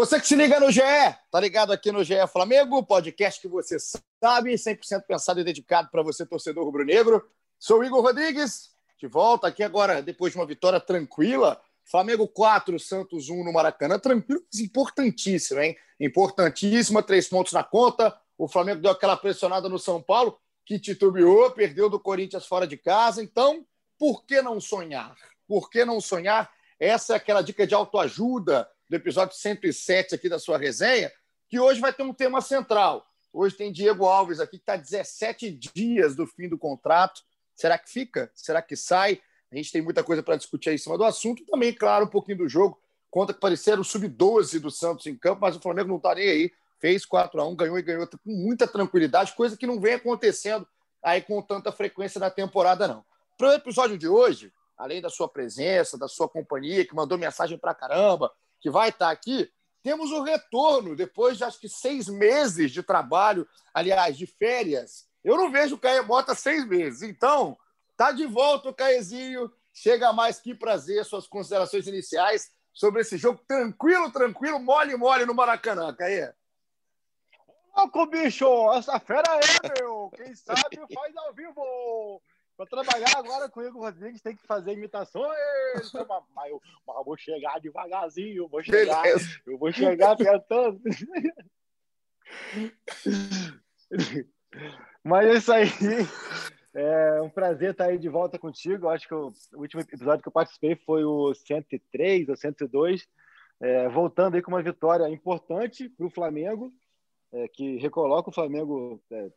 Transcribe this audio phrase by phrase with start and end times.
[0.00, 0.80] Você que se liga no GE,
[1.30, 3.76] tá ligado aqui no GE Flamengo, podcast que você
[4.18, 7.22] sabe, 100% pensado e dedicado para você, torcedor rubro-negro.
[7.58, 11.60] Sou Igor Rodrigues, de volta aqui agora, depois de uma vitória tranquila.
[11.84, 13.98] Flamengo 4, Santos 1 no Maracanã.
[13.98, 15.76] Tranquilo, mas importantíssimo, hein?
[16.00, 18.18] Importantíssima, três pontos na conta.
[18.38, 22.78] O Flamengo deu aquela pressionada no São Paulo, que titubeou, perdeu do Corinthians fora de
[22.78, 23.22] casa.
[23.22, 23.66] Então,
[23.98, 25.14] por que não sonhar?
[25.46, 26.50] Por que não sonhar?
[26.78, 31.12] Essa é aquela dica de autoajuda do episódio 107 aqui da sua resenha,
[31.48, 33.06] que hoje vai ter um tema central.
[33.32, 37.22] Hoje tem Diego Alves aqui, que está 17 dias do fim do contrato.
[37.54, 38.32] Será que fica?
[38.34, 39.20] Será que sai?
[39.52, 41.46] A gente tem muita coisa para discutir aí em cima do assunto.
[41.46, 42.80] Também, claro, um pouquinho do jogo.
[43.08, 46.28] Conta que pareceram o sub-12 do Santos em campo, mas o Flamengo não está nem
[46.28, 46.52] aí.
[46.80, 50.66] Fez 4 a 1 ganhou e ganhou com muita tranquilidade, coisa que não vem acontecendo
[51.00, 53.04] aí com tanta frequência na temporada, não.
[53.38, 57.56] Para o episódio de hoje, além da sua presença, da sua companhia, que mandou mensagem
[57.56, 59.50] para caramba, que vai estar aqui,
[59.82, 65.08] temos o retorno, depois de acho que seis meses de trabalho, aliás, de férias.
[65.24, 67.02] Eu não vejo o Caio Mota seis meses.
[67.02, 67.56] Então,
[67.96, 69.50] tá de volta o Caezinho.
[69.72, 75.34] Chega mais que prazer, suas considerações iniciais sobre esse jogo tranquilo, tranquilo, mole, mole no
[75.34, 76.32] Maracanã, Caê.
[77.76, 78.72] Louco, bicho!
[78.74, 80.10] Essa fera é, meu!
[80.14, 82.22] Quem sabe faz ao vivo!
[82.60, 85.34] Para trabalhar agora com o Igor Rodrigues, tem que fazer imitações.
[85.88, 89.02] Então, mas, eu, mas eu vou chegar devagarzinho, eu vou chegar,
[89.46, 90.78] eu vou chegar tentando.
[95.02, 95.68] mas é isso aí.
[96.74, 98.84] É um prazer estar aí de volta contigo.
[98.84, 103.08] Eu acho que o último episódio que eu participei foi o 103 ou 102.
[103.58, 106.70] É, voltando aí com uma vitória importante para o Flamengo,
[107.32, 109.30] é, que recoloca o Flamengo é,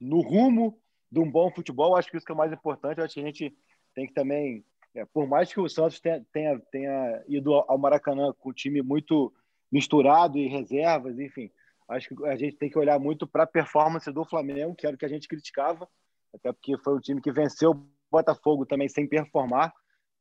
[0.00, 0.80] no rumo
[1.10, 1.96] de um bom futebol.
[1.96, 3.00] Acho que isso que é o mais importante.
[3.00, 3.56] Acho que a gente
[3.94, 4.64] tem que também,
[4.94, 8.82] é, por mais que o Santos tenha, tenha, tenha ido ao Maracanã com o time
[8.82, 9.32] muito
[9.70, 11.50] misturado e reservas, enfim,
[11.88, 14.94] acho que a gente tem que olhar muito para a performance do Flamengo, que era
[14.94, 15.88] o que a gente criticava,
[16.34, 19.72] até porque foi um time que venceu o Botafogo também sem performar.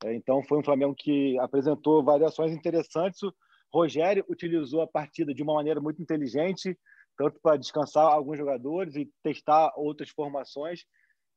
[0.03, 3.21] É, então, foi um Flamengo que apresentou variações interessantes.
[3.23, 3.33] O
[3.73, 6.77] Rogério utilizou a partida de uma maneira muito inteligente,
[7.17, 10.85] tanto para descansar alguns jogadores e testar outras formações.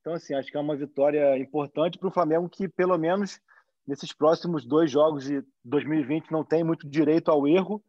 [0.01, 3.41] Então, assim, acho que é uma vitória importante para o Flamengo que, pelo menos
[3.87, 7.83] nesses próximos dois jogos de 2020, não tem muito direito ao erro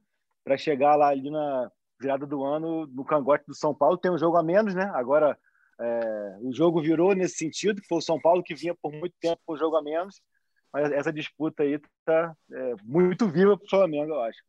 [0.44, 3.98] para chegar lá ali na virada do ano no cangote do São Paulo.
[3.98, 4.90] Tem um jogo a menos, né?
[4.96, 5.38] Agora
[5.80, 9.16] é, o jogo virou nesse sentido, que foi o São Paulo que vinha por muito
[9.20, 10.22] tempo com o jogo a menos.
[10.74, 14.40] Mas essa disputa aí está é, muito viva para o Flamengo, eu acho.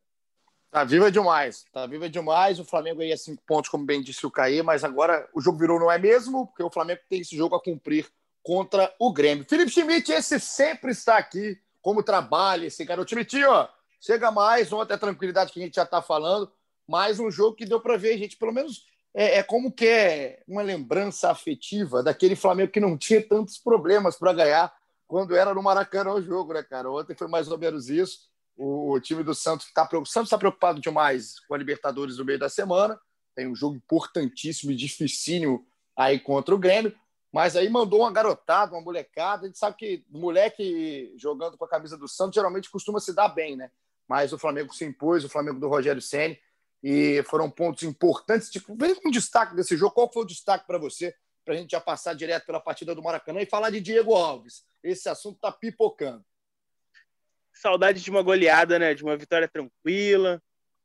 [0.73, 2.59] Tá viva demais, tá viva demais.
[2.59, 5.59] O Flamengo aí é cinco pontos, como bem disse o Caí, mas agora o jogo
[5.59, 8.07] virou não é mesmo, porque o Flamengo tem esse jogo a cumprir
[8.41, 9.45] contra o Grêmio.
[9.47, 13.11] Felipe Schmidt, esse sempre está aqui, como trabalha esse garoto.
[13.11, 13.69] Schmidt, ó,
[14.01, 16.51] chega mais, ontem a tranquilidade que a gente já está falando,
[16.87, 20.41] mais um jogo que deu para ver, gente, pelo menos é, é, como que é
[20.47, 24.73] uma lembrança afetiva daquele Flamengo que não tinha tantos problemas para ganhar
[25.07, 26.89] quando era no Maracanã o jogo, né, cara?
[26.89, 28.32] Ontem foi mais ou menos isso.
[28.55, 32.37] O, time do Santos está o Santos está preocupado demais com a Libertadores no meio
[32.37, 32.99] da semana.
[33.35, 35.65] Tem um jogo importantíssimo e dificílimo
[35.97, 36.95] aí contra o Grêmio.
[37.31, 39.43] Mas aí mandou uma garotada, uma molecada.
[39.43, 43.29] A gente sabe que moleque jogando com a camisa do Santos geralmente costuma se dar
[43.29, 43.71] bem, né?
[44.07, 46.39] Mas o Flamengo se impôs, o Flamengo do Rogério Ceni
[46.83, 48.51] e foram pontos importantes.
[48.51, 49.95] Tipo, vem um destaque desse jogo.
[49.95, 51.15] Qual foi o destaque para você?
[51.43, 54.63] Para a gente já passar direto pela partida do Maracanã e falar de Diego Alves.
[54.83, 56.23] Esse assunto está pipocando
[57.53, 58.93] saudade de uma goleada, né?
[58.93, 60.41] De uma vitória tranquila,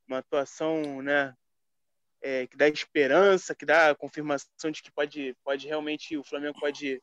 [0.06, 1.34] uma atuação, né?
[2.20, 7.00] É, que dá esperança, que dá confirmação de que pode, pode realmente o Flamengo pode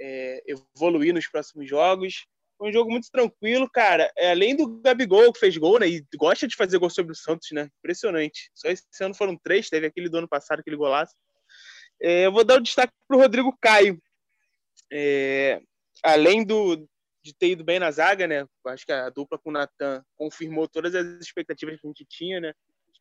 [0.00, 2.26] é, evoluir nos próximos jogos.
[2.56, 4.10] Foi um jogo muito tranquilo, cara.
[4.16, 5.88] É, além do Gabigol que fez gol, né?
[5.88, 7.68] E gosta de fazer gol sobre o Santos, né?
[7.78, 8.50] Impressionante.
[8.54, 11.14] Só esse ano foram três, teve aquele do ano passado, aquele golaço.
[12.00, 14.00] É, eu vou dar o destaque para o Rodrigo Caio.
[14.92, 15.60] É,
[16.02, 16.88] além do,
[17.24, 18.46] de ter ido bem na zaga, né?
[18.66, 22.38] Acho que a dupla com o Natan confirmou todas as expectativas que a gente tinha,
[22.38, 22.52] né?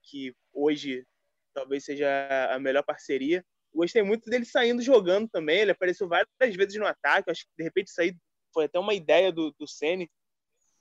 [0.01, 1.05] Que hoje
[1.53, 2.07] talvez seja
[2.49, 3.45] a melhor parceria.
[3.73, 5.59] Gostei muito dele saindo jogando também.
[5.59, 7.29] Ele apareceu várias vezes no ataque.
[7.29, 8.15] Acho que de repente sair
[8.53, 10.09] foi até uma ideia do, do Ceni.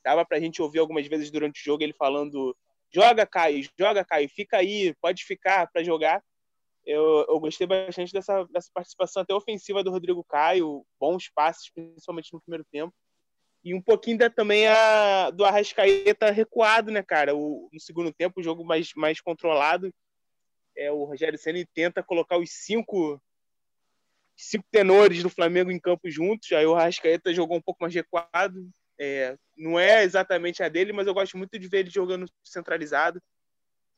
[0.05, 2.56] Dava para a gente ouvir algumas vezes durante o jogo ele falando
[2.95, 6.23] joga, Caio, joga, Caio, fica aí, pode ficar para jogar.
[6.85, 12.33] Eu, eu gostei bastante dessa, dessa participação até ofensiva do Rodrigo Caio, bons passes, principalmente
[12.33, 12.93] no primeiro tempo.
[13.64, 17.35] E um pouquinho da, também a, do Arrascaeta recuado, né, cara?
[17.35, 19.93] O, no segundo tempo, o jogo mais, mais controlado.
[20.76, 23.23] É, o Rogério Senna tenta colocar os cinco,
[24.37, 26.50] cinco tenores do Flamengo em campo juntos.
[26.53, 28.69] Aí o Arrascaeta jogou um pouco mais recuado.
[28.99, 33.23] É, não é exatamente a dele, mas eu gosto muito de ver ele jogando centralizado.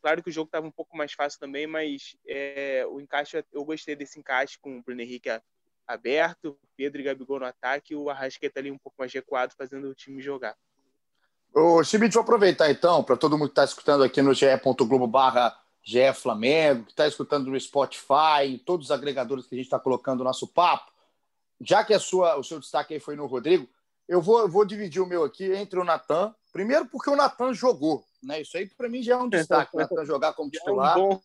[0.02, 3.64] Claro que o jogo estava um pouco mais fácil também, mas é, o encaixe, eu
[3.64, 5.30] gostei desse encaixe com o Bruno Henrique
[5.86, 9.88] aberto, Pedro e Gabigol no ataque, e o Arrasqueta ali um pouco mais recuado, fazendo
[9.88, 10.56] o time jogar.
[11.54, 15.56] Ô, Chibit, vou aproveitar então, para todo mundo que está escutando aqui no ge.globo barra
[15.84, 19.78] GE Flamengo, que está escutando no Spotify, em todos os agregadores que a gente está
[19.78, 20.90] colocando o nosso papo,
[21.60, 23.68] já que a sua, o seu destaque aí foi no Rodrigo,
[24.08, 27.54] eu vou, eu vou dividir o meu aqui entre o Natan, primeiro porque o Natan
[27.54, 28.40] jogou, né?
[28.40, 29.86] Isso aí para mim já é um destaque, né?
[29.86, 31.20] Para jogar como titular, é, um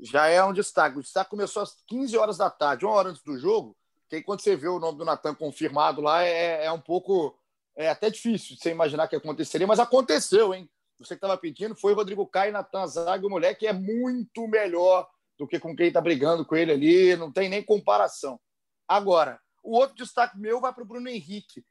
[0.00, 0.98] já é um destaque.
[0.98, 3.76] O destaque começou às 15 horas da tarde, uma hora antes do jogo,
[4.20, 7.38] que quando você vê o nome do Natan confirmado lá, é, é um pouco.
[7.74, 10.68] É até difícil de você imaginar que aconteceria, mas aconteceu, hein?
[10.98, 15.48] Você que estava pedindo foi Rodrigo Caio Natan Zaga, o moleque é muito melhor do
[15.48, 18.38] que com quem está brigando com ele ali, não tem nem comparação.
[18.86, 21.64] Agora, o outro destaque meu vai para o Bruno Henrique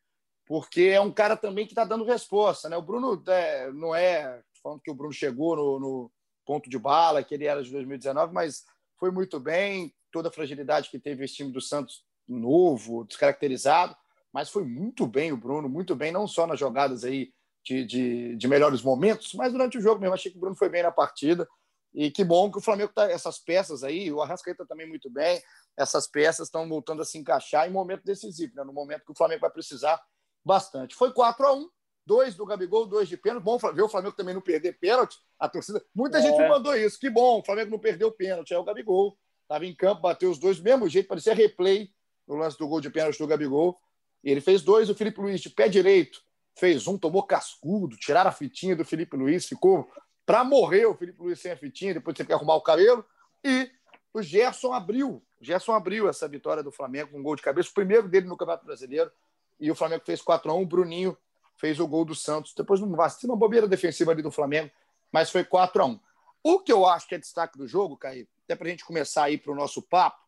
[0.51, 2.67] porque é um cara também que está dando resposta.
[2.67, 2.75] Né?
[2.75, 6.11] O Bruno é, não é falando que o Bruno chegou no, no,
[6.45, 8.65] ponto de bala, que ele era de 2019, mas
[8.99, 12.03] foi muito bem, toda a fragilidade que teve esse time do Santos
[12.37, 13.95] novo, descaracterizado,
[14.31, 17.33] mas foi muito bem o Bruno, muito bem, não só nas jogadas aí
[17.63, 20.13] de, de, de melhores momentos, mas durante o jogo mesmo.
[20.13, 21.47] Achei que o Bruno foi bem na partida.
[21.93, 25.41] E que bom que o Flamengo tá essas peças aí, o Arrascaeta também muito bem.
[25.77, 28.63] Essas peças estão voltando a se encaixar em momento decisivo, né?
[28.63, 30.01] no momento que o Flamengo vai precisar
[30.43, 30.95] bastante.
[30.95, 31.69] Foi 4 a 1
[32.05, 33.43] dois do Gabigol, dois de pênalti.
[33.43, 35.17] Bom ver o Flamengo também não perder pênalti.
[35.39, 35.83] A torcida.
[35.93, 36.21] Muita é.
[36.21, 36.99] gente mandou isso.
[36.99, 38.53] Que bom, o Flamengo não perdeu pênalti.
[38.53, 39.17] É o Gabigol.
[39.43, 41.89] Estava em campo, bateu os dois do mesmo jeito, parecia replay
[42.31, 43.79] no lance do gol de pênalti do Gabigol.
[44.23, 44.89] Ele fez dois.
[44.89, 46.23] O Felipe Luiz, de pé direito,
[46.55, 49.89] fez um, tomou cascudo, tiraram a fitinha do Felipe Luiz, ficou
[50.25, 53.05] para morrer o Felipe Luiz sem a fitinha, depois teve que arrumar o cabelo.
[53.43, 53.69] E
[54.13, 55.21] o Gerson abriu.
[55.39, 58.27] O Gerson abriu essa vitória do Flamengo com um gol de cabeça, o primeiro dele
[58.27, 59.11] no Campeonato Brasileiro
[59.59, 61.17] e o Flamengo fez 4 a 1 O Bruninho
[61.55, 62.53] fez o gol do Santos.
[62.55, 64.71] Depois não vacina, uma bobeira defensiva ali do Flamengo,
[65.11, 65.99] mas foi 4 a 1
[66.43, 69.23] O que eu acho que é destaque do jogo, Caí, até para a gente começar
[69.23, 70.19] aí para o nosso papo,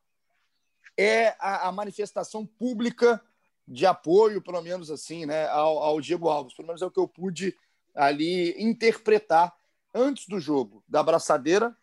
[0.97, 3.21] é a, a, manifestação pública
[3.67, 6.53] de apoio, pelo menos assim, né, ao, ao Diego Alves.
[6.53, 7.57] Pelo menos é o que eu pude
[7.95, 9.53] ali interpretar
[9.93, 11.75] antes do jogo, da abraçadeira,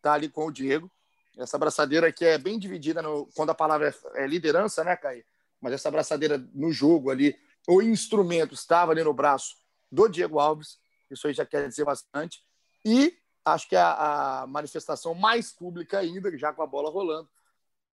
[0.00, 0.90] tá ali com o Diego.
[1.36, 5.24] Essa abraçadeira que é bem dividida no, quando a palavra é, é liderança, né, Caí?
[5.64, 7.34] mas essa abraçadeira no jogo ali,
[7.66, 9.56] o instrumento estava ali no braço
[9.90, 10.78] do Diego Alves,
[11.10, 12.44] isso aí já quer dizer bastante.
[12.84, 17.30] E acho que a, a manifestação mais pública ainda, já com a bola rolando,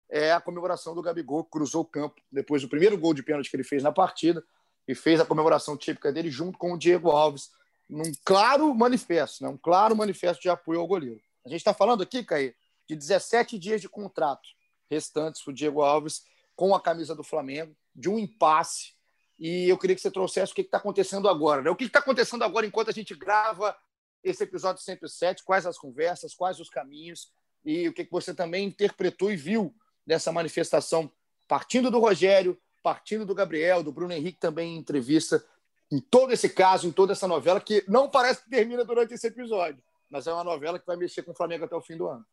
[0.09, 3.49] é a comemoração do Gabigol, que cruzou o campo depois do primeiro gol de pênalti
[3.49, 4.43] que ele fez na partida
[4.87, 7.51] e fez a comemoração típica dele junto com o Diego Alves,
[7.87, 9.49] num claro manifesto, né?
[9.49, 11.21] um claro manifesto de apoio ao goleiro.
[11.45, 12.55] A gente está falando aqui, Caí,
[12.87, 14.49] de 17 dias de contrato
[14.89, 16.23] restantes para o Diego Alves
[16.55, 18.93] com a camisa do Flamengo, de um impasse.
[19.37, 21.61] E eu queria que você trouxesse o que está acontecendo agora.
[21.61, 21.69] Né?
[21.69, 23.75] O que está acontecendo agora enquanto a gente grava
[24.23, 25.43] esse episódio 107?
[25.43, 27.31] Quais as conversas, quais os caminhos
[27.63, 29.73] e o que, que você também interpretou e viu
[30.09, 31.11] dessa manifestação
[31.47, 35.45] partindo do Rogério, partindo do Gabriel, do Bruno Henrique também em entrevista,
[35.91, 39.27] em todo esse caso, em toda essa novela, que não parece que termina durante esse
[39.27, 42.07] episódio, mas é uma novela que vai mexer com o Flamengo até o fim do
[42.07, 42.25] ano.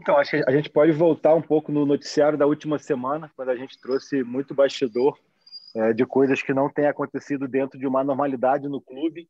[0.00, 3.48] Então, acho que a gente pode voltar um pouco no noticiário da última semana, quando
[3.48, 5.18] a gente trouxe muito bastidor
[5.74, 9.28] é, de coisas que não têm acontecido dentro de uma normalidade no clube,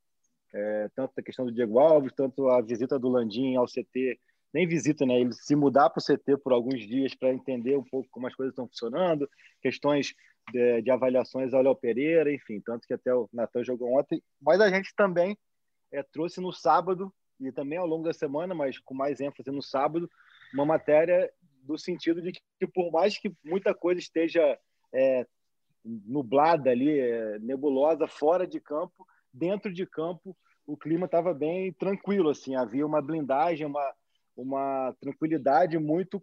[0.52, 4.18] é, tanto a questão do Diego Alves, tanto a visita do Landim ao CT,
[4.56, 5.20] nem visita, né?
[5.20, 8.34] Ele se mudar para o CT por alguns dias para entender um pouco como as
[8.34, 9.28] coisas estão funcionando,
[9.60, 10.14] questões
[10.50, 14.22] de, de avaliações ao Léo Pereira, enfim, tanto que até o Natan jogou ontem.
[14.40, 15.36] Mas a gente também
[15.92, 19.62] é, trouxe no sábado e também ao longo da semana, mas com mais ênfase no
[19.62, 20.08] sábado,
[20.54, 21.30] uma matéria
[21.62, 24.58] do sentido de que, por mais que muita coisa esteja
[24.94, 25.26] é,
[25.84, 30.34] nublada ali, é, nebulosa, fora de campo, dentro de campo
[30.66, 33.94] o clima estava bem tranquilo, assim, havia uma blindagem, uma,
[34.36, 36.22] uma tranquilidade muito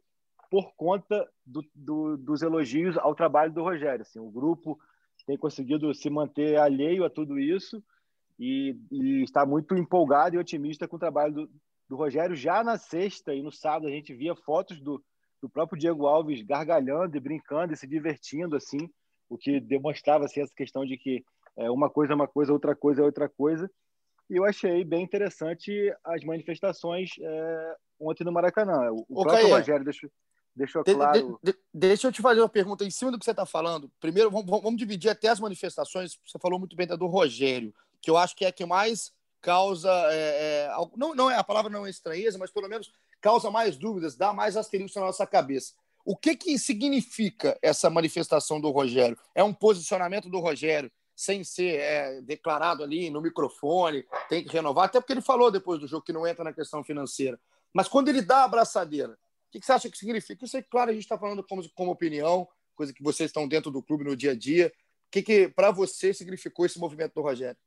[0.49, 4.03] por conta do, do, dos elogios ao trabalho do Rogério.
[4.03, 4.79] Assim, o grupo
[5.25, 7.83] tem conseguido se manter alheio a tudo isso
[8.39, 11.51] e, e está muito empolgado e otimista com o trabalho do,
[11.89, 12.35] do Rogério.
[12.35, 15.03] Já na sexta e no sábado a gente via fotos do,
[15.41, 18.89] do próprio Diego Alves gargalhando e brincando e se divertindo, assim,
[19.29, 21.23] o que demonstrava assim, essa questão de que
[21.57, 23.69] é, uma coisa é uma coisa, outra coisa é outra coisa.
[24.29, 28.91] E eu achei bem interessante as manifestações é, ontem no Maracanã.
[28.91, 30.09] O, o próprio Rogério deixou,
[30.55, 31.39] deixou claro.
[31.43, 33.91] De, de, deixa eu te fazer uma pergunta em cima do que você está falando.
[33.99, 36.17] Primeiro, vamos, vamos, dividir até as manifestações.
[36.25, 39.11] Você falou muito bem da do Rogério, que eu acho que é a que mais
[39.41, 39.89] causa.
[40.11, 43.77] É, é, não, não é a palavra não é estranheza, mas pelo menos causa mais
[43.77, 45.73] dúvidas, dá mais asterisco na nossa cabeça.
[46.05, 49.17] O que, que significa essa manifestação do Rogério?
[49.33, 54.85] É um posicionamento do Rogério sem ser é, declarado ali no microfone, tem que renovar,
[54.85, 57.39] até porque ele falou depois do jogo que não entra na questão financeira.
[57.73, 59.17] Mas quando ele dá a abraçadeira, o
[59.51, 60.45] que, você acha que significa?
[60.45, 63.71] Isso é claro, a gente está falando como, como opinião, coisa que vocês estão dentro
[63.71, 64.71] do clube no dia a dia.
[65.07, 67.57] O que, que para você significou esse movimento do Rogério?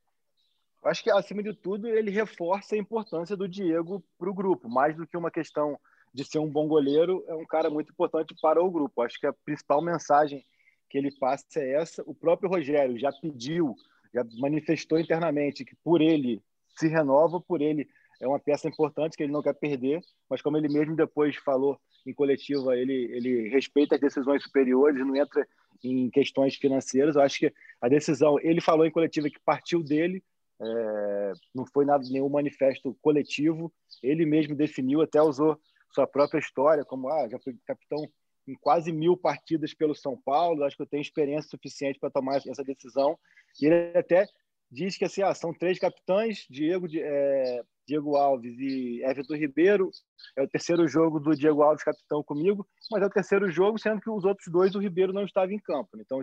[0.83, 4.95] Acho que, acima de tudo, ele reforça a importância do Diego para o grupo, mais
[4.95, 5.77] do que uma questão
[6.13, 9.01] de ser um bom goleiro, é um cara muito importante para o grupo.
[9.01, 10.43] Acho que a principal mensagem
[10.89, 12.03] que ele passa é essa.
[12.05, 13.75] O próprio Rogério já pediu,
[14.13, 16.41] já manifestou internamente que por ele
[16.77, 17.87] se renova, por ele
[18.19, 21.79] é uma peça importante que ele não quer perder, mas como ele mesmo depois falou
[22.05, 25.47] em coletiva, ele, ele respeita as decisões superiores, não entra
[25.83, 27.15] em questões financeiras.
[27.15, 30.23] Eu acho que a decisão, ele falou em coletiva que partiu dele,
[30.59, 33.71] é, não foi nada, nenhum manifesto coletivo,
[34.01, 35.59] ele mesmo definiu, até usou
[35.93, 38.09] sua própria história, como ah, já fui capitão
[38.47, 42.37] em quase mil partidas pelo São Paulo, acho que eu tenho experiência suficiente para tomar
[42.37, 43.19] essa decisão.
[43.61, 44.25] E ele até
[44.71, 49.89] diz que assim, ah, são três capitães, Diego, é, Diego Alves e Everton Ribeiro.
[50.35, 54.01] É o terceiro jogo do Diego Alves capitão comigo, mas é o terceiro jogo, sendo
[54.01, 55.97] que os outros dois o Ribeiro não estava em campo.
[55.97, 56.21] Então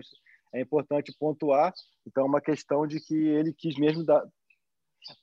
[0.53, 1.73] é importante pontuar.
[2.05, 4.23] Então é uma questão de que ele quis mesmo dar.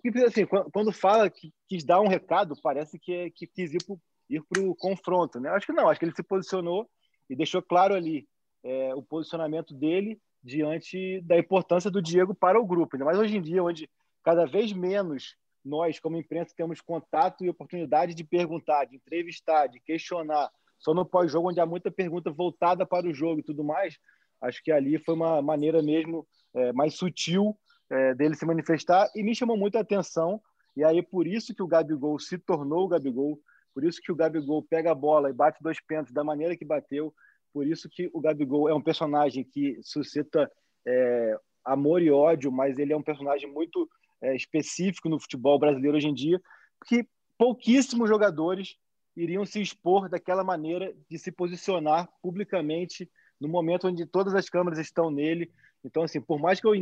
[0.03, 4.43] Porque, assim, quando fala que quis dar um recado, parece que, é, que quis ir
[4.49, 5.41] para o confronto.
[5.41, 5.49] Né?
[5.51, 6.89] Acho que não, acho que ele se posicionou
[7.29, 8.29] e deixou claro ali
[8.63, 12.99] é, o posicionamento dele diante da importância do Diego para o grupo.
[12.99, 13.89] Mais hoje em dia, onde
[14.23, 19.81] cada vez menos nós, como imprensa, temos contato e oportunidade de perguntar, de entrevistar, de
[19.81, 23.97] questionar, só no pós-jogo, onde há muita pergunta voltada para o jogo e tudo mais.
[24.41, 27.57] Acho que ali foi uma maneira mesmo é, mais sutil
[27.89, 30.41] é, dele se manifestar e me chamou muito a atenção.
[30.77, 33.39] E aí, por isso que o Gabigol se tornou o Gabigol,
[33.73, 36.65] por isso que o Gabigol pega a bola e bate dois pênaltis da maneira que
[36.65, 37.15] bateu.
[37.53, 40.51] Por isso que o Gabigol é um personagem que suscita
[40.87, 43.89] é, amor e ódio, mas ele é um personagem muito
[44.23, 46.41] é, específico no futebol brasileiro hoje em dia,
[46.87, 48.77] que pouquíssimos jogadores
[49.17, 53.11] iriam se expor daquela maneira de se posicionar publicamente
[53.41, 55.53] no momento onde todas as câmeras estão nele.
[55.85, 56.75] Então, assim, por mais que eu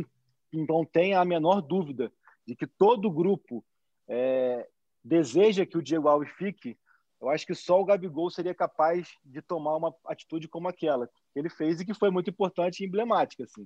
[0.53, 2.11] então tenha a menor dúvida
[2.45, 3.63] de que todo grupo
[4.07, 4.67] é,
[5.03, 6.77] deseja que o Diego Alves fique,
[7.21, 11.39] eu acho que só o Gabigol seria capaz de tomar uma atitude como aquela que
[11.39, 13.43] ele fez e que foi muito importante e emblemática.
[13.43, 13.63] Assim.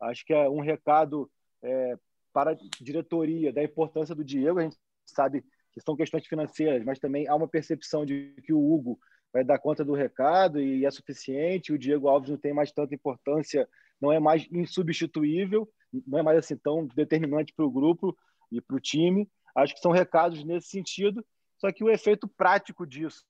[0.00, 1.30] Acho que é um recado
[1.62, 1.96] é,
[2.36, 4.58] para a diretoria da importância do Diego.
[4.58, 4.76] A gente
[5.06, 9.00] sabe que são questões financeiras, mas também há uma percepção de que o Hugo
[9.32, 11.72] vai dar conta do recado e é suficiente.
[11.72, 13.66] O Diego Alves não tem mais tanta importância,
[13.98, 15.66] não é mais insubstituível,
[16.06, 18.14] não é mais assim tão determinante para o grupo
[18.52, 19.26] e para o time.
[19.54, 21.24] Acho que são recados nesse sentido,
[21.56, 23.24] só que o efeito prático disso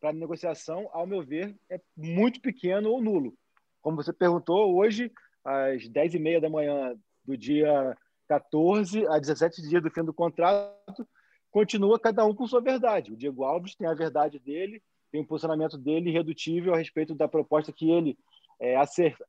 [0.00, 3.38] para a negociação, ao meu ver, é muito pequeno ou nulo.
[3.80, 5.12] Como você perguntou, hoje,
[5.44, 7.96] às 10h30 da manhã do dia
[8.28, 11.06] 14, a 17 dias do fim do contrato,
[11.50, 13.12] continua cada um com sua verdade.
[13.12, 17.28] O Diego Alves tem a verdade dele, tem um posicionamento dele irredutível a respeito da
[17.28, 18.18] proposta que ele
[18.60, 18.76] é,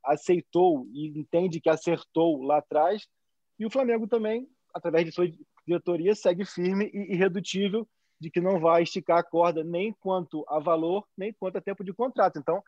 [0.03, 3.07] aceitou e entende que acertou lá atrás.
[3.59, 5.29] E o Flamengo também, através de sua
[5.65, 7.87] diretoria segue firme e irredutível
[8.19, 11.83] de que não vai esticar a corda nem quanto a valor, nem quanto a tempo
[11.83, 12.39] de contrato.
[12.39, 12.63] Então,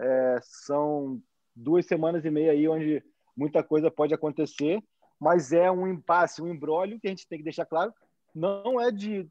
[0.00, 1.20] é, são
[1.54, 3.02] duas semanas e meia aí onde
[3.36, 4.82] muita coisa pode acontecer,
[5.22, 7.94] mas é um impasse, um embrólio que a gente tem que deixar claro,
[8.34, 9.24] não é de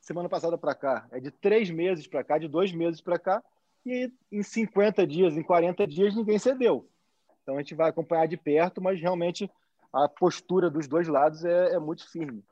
[0.00, 3.44] semana passada para cá, é de três meses para cá, de dois meses para cá,
[3.84, 6.88] e em 50 dias, em 40 dias, ninguém cedeu.
[7.42, 9.50] Então a gente vai acompanhar de perto, mas realmente
[9.92, 12.42] a postura dos dois lados é, é muito firme.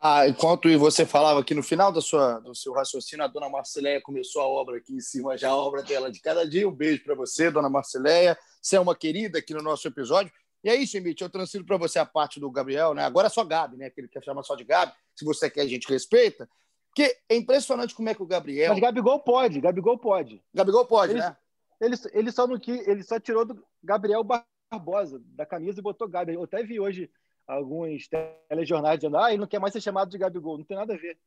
[0.00, 4.02] Ah, enquanto você falava aqui no final da sua, do seu raciocínio, a dona Marceléia
[4.02, 6.68] começou a obra aqui em cima, já a obra dela de cada dia.
[6.68, 8.36] Um beijo para você, dona Marceléia.
[8.60, 10.32] Você é uma querida aqui no nosso episódio.
[10.64, 13.04] E aí, Schmidt, eu transfiro para você a parte do Gabriel, né?
[13.04, 13.90] Agora é só Gabi, né?
[13.90, 14.94] Que ele quer chamar só de Gabi.
[15.14, 16.48] Se você quer, a gente respeita.
[16.88, 18.72] Porque é impressionante como é que o Gabriel.
[18.72, 20.42] Mas Gabigol pode, Gabigol pode.
[20.54, 21.36] Gabigol pode, ele, né?
[21.78, 26.32] Ele, ele, só não, ele só tirou do Gabriel Barbosa da camisa e botou Gabi.
[26.32, 27.10] Eu até vi hoje
[27.46, 28.08] alguns
[28.48, 30.56] telejornais dizendo ah, ele não quer mais ser chamado de Gabigol.
[30.56, 31.18] Não tem nada a ver.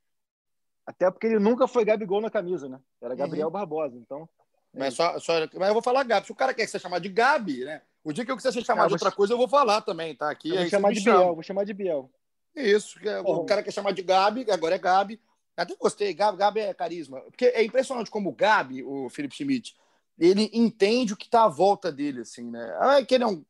[0.83, 2.79] Até porque ele nunca foi Gabigol na camisa, né?
[2.99, 3.53] Era Gabriel uhum.
[3.53, 3.97] Barbosa.
[3.97, 4.27] Então.
[4.73, 6.25] Mas, só, só, mas eu vou falar Gabi.
[6.25, 7.83] Se o cara quer ser chamado de Gabi, né?
[8.03, 10.15] O dia que eu quiser ser chamado ah, de outra coisa, eu vou falar também,
[10.15, 10.29] tá?
[10.29, 12.11] Aqui, vou chamar de Biel, vou chamar de Biel.
[12.55, 15.21] Isso, o cara quer chamar de Gabi, agora é Gabi.
[15.55, 17.21] Até gostei, Gabi, Gabi é carisma.
[17.21, 19.75] Porque é impressionante como o Gabi, o Felipe Schmidt,
[20.17, 22.75] ele entende o que está à volta dele, assim, né?
[22.79, 23.43] Ah, que ele é um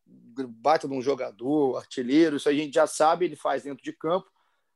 [0.49, 4.29] baita de um jogador, artilheiro, isso a gente já sabe, ele faz dentro de campo.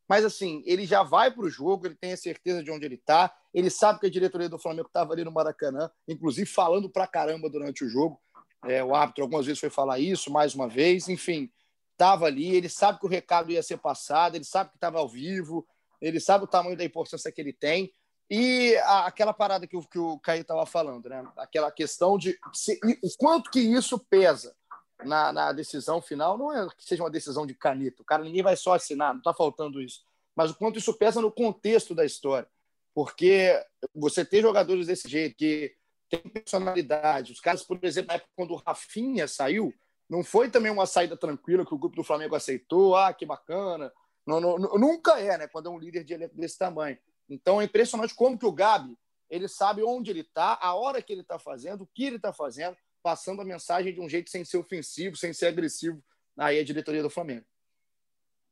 [0.08, 2.96] Mas, assim, ele já vai para o jogo, ele tem a certeza de onde ele
[2.96, 7.08] está, ele sabe que a diretoria do Flamengo estava ali no Maracanã, inclusive falando pra
[7.08, 8.20] caramba durante o jogo.
[8.66, 11.52] É, o árbitro algumas vezes foi falar isso, mais uma vez, enfim,
[11.94, 15.08] estava ali, ele sabe que o recado ia ser passado, ele sabe que estava ao
[15.08, 15.68] vivo,
[16.00, 17.92] ele sabe o tamanho da importância que ele tem.
[18.30, 21.24] E a, aquela parada que o, que o Caio estava falando, né?
[21.38, 24.56] Aquela questão de se, o quanto que isso pesa
[25.04, 28.42] na, na, decisão final, não é que seja uma decisão de caneta, o cara ninguém
[28.42, 30.02] vai só assinar, não está faltando isso,
[30.36, 32.48] mas o quanto isso pesa no contexto da história.
[32.94, 33.62] Porque
[33.94, 35.76] você ter jogadores desse jeito, que
[36.12, 39.74] tem personalidade, os caras, por exemplo, na época quando o Rafinha saiu,
[40.10, 43.92] não foi também uma saída tranquila que o grupo do Flamengo aceitou, ah, que bacana.
[44.28, 45.48] Não, não, nunca é, né?
[45.48, 46.98] Quando é um líder de elenco desse tamanho.
[47.30, 48.98] Então é impressionante como que o Gabi
[49.30, 52.34] ele sabe onde ele está, a hora que ele está fazendo, o que ele está
[52.34, 56.04] fazendo, passando a mensagem de um jeito sem ser ofensivo, sem ser agressivo
[56.38, 57.46] aí a diretoria do Flamengo.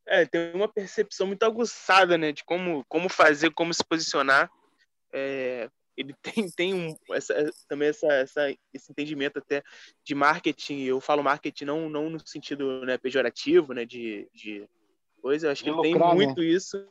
[0.07, 4.49] É, tem uma percepção muito aguçada, né, de como, como fazer, como se posicionar.
[5.13, 9.61] É, ele tem, tem um, essa, também essa, essa, esse entendimento até
[10.03, 10.83] de marketing.
[10.83, 14.67] Eu falo marketing não, não no sentido né, pejorativo, né, de, de
[15.21, 15.47] coisa.
[15.47, 16.13] Eu acho que ele tem né?
[16.13, 16.87] muito isso.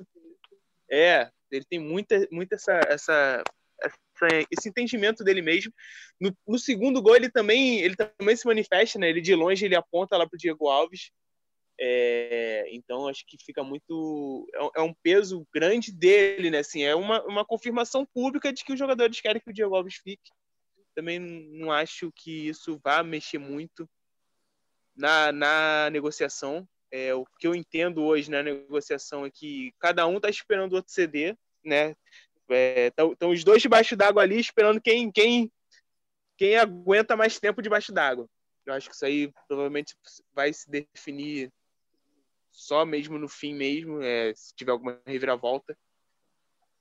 [0.90, 3.42] É, ele tem muita, muita essa, essa,
[3.82, 5.72] essa, esse entendimento dele mesmo.
[6.20, 9.08] No, no, segundo gol, ele também, ele também se manifesta, né?
[9.08, 11.10] Ele de longe ele aponta lá para o Diego Alves.
[11.80, 16.58] É, então acho que fica muito é, é, um peso grande dele, né?
[16.58, 19.94] Assim, é uma, uma confirmação pública de que os jogadores querem que o Diego Alves
[19.94, 20.32] fique.
[20.94, 23.88] Também não acho que isso vá mexer muito
[24.96, 26.68] na, na negociação.
[26.90, 30.76] É, o que eu entendo hoje na negociação é que cada um está esperando o
[30.76, 31.94] outro ceder, né?
[32.88, 35.52] Estão é, os dois debaixo d'água ali esperando quem, quem,
[36.36, 38.28] quem aguenta mais tempo debaixo d'água.
[38.66, 39.94] Eu acho que isso aí provavelmente
[40.34, 41.52] vai se definir
[42.58, 45.78] só mesmo no fim mesmo, é, se tiver alguma reviravolta.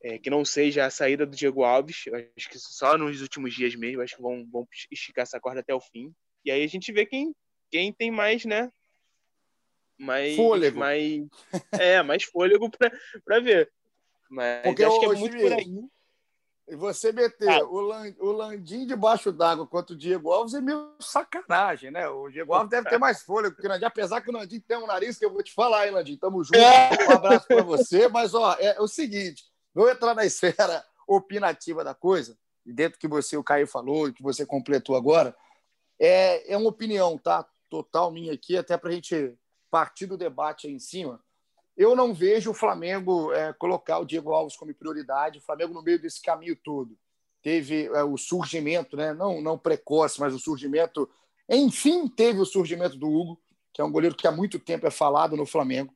[0.04, 2.06] É, que não seja a saída do Diego Alves.
[2.36, 5.74] Acho que só nos últimos dias mesmo, acho que vão, vão esticar essa corda até
[5.74, 6.14] o fim.
[6.46, 7.34] E aí a gente vê quem,
[7.72, 8.72] quem tem mais, né?
[9.98, 10.78] mais fôlego.
[10.78, 11.26] mais
[11.74, 13.72] é mais fôlego para ver
[14.30, 15.90] mas Porque acho que é muito por aí
[16.68, 17.64] e você meter ah.
[17.64, 22.10] o, Land, o Landim debaixo d'água contra o Diego Alves é meio sacanagem, né?
[22.10, 24.78] O Diego Alves deve ter mais fôlego que o Landim, apesar que o Landim tem
[24.78, 26.18] um nariz que eu vou te falar, hein, Landim?
[26.18, 26.60] Tamo junto.
[26.60, 28.10] Um abraço para você.
[28.10, 33.08] Mas, ó, é o seguinte: vou entrar na esfera opinativa da coisa, e dentro que
[33.08, 35.34] você, o Caio, falou e que você completou agora,
[35.98, 37.48] é, é uma opinião, tá?
[37.70, 39.34] Total minha aqui, até para a gente
[39.72, 41.22] partir do debate aí em cima,
[41.78, 45.38] eu não vejo o Flamengo é, colocar o Diego Alves como prioridade.
[45.38, 46.98] O Flamengo, no meio desse caminho todo,
[47.44, 49.14] teve é, o surgimento, né?
[49.14, 51.08] não, não precoce, mas o surgimento.
[51.48, 53.40] Enfim, teve o surgimento do Hugo,
[53.72, 55.94] que é um goleiro que há muito tempo é falado no Flamengo.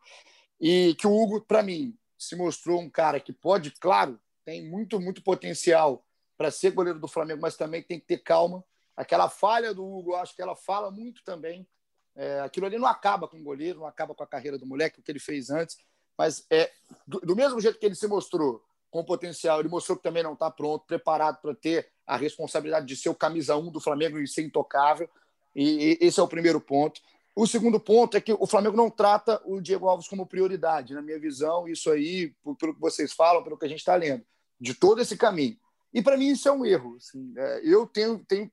[0.60, 5.00] E que o Hugo, para mim, se mostrou um cara que pode, claro, tem muito,
[5.00, 6.06] muito potencial
[6.38, 8.63] para ser goleiro do Flamengo, mas também tem que ter calma.
[8.96, 11.67] Aquela falha do Hugo, acho que ela fala muito também
[12.15, 15.00] é, aquilo ali não acaba com o goleiro, não acaba com a carreira do moleque,
[15.00, 15.78] o que ele fez antes,
[16.17, 16.71] mas é
[17.08, 20.34] do, do mesmo jeito que ele se mostrou com potencial, ele mostrou que também não
[20.34, 24.28] está pronto, preparado para ter a responsabilidade de ser o camisa 1 do Flamengo e
[24.28, 25.10] ser intocável.
[25.56, 27.02] E, e esse é o primeiro ponto.
[27.34, 31.02] O segundo ponto é que o Flamengo não trata o Diego Alves como prioridade, na
[31.02, 34.26] minha visão, isso aí, pelo que vocês falam, pelo que a gente está lendo,
[34.60, 35.58] de todo esse caminho.
[35.93, 36.97] E para mim isso é um erro.
[36.97, 38.52] Assim, é, eu tenho, tenho,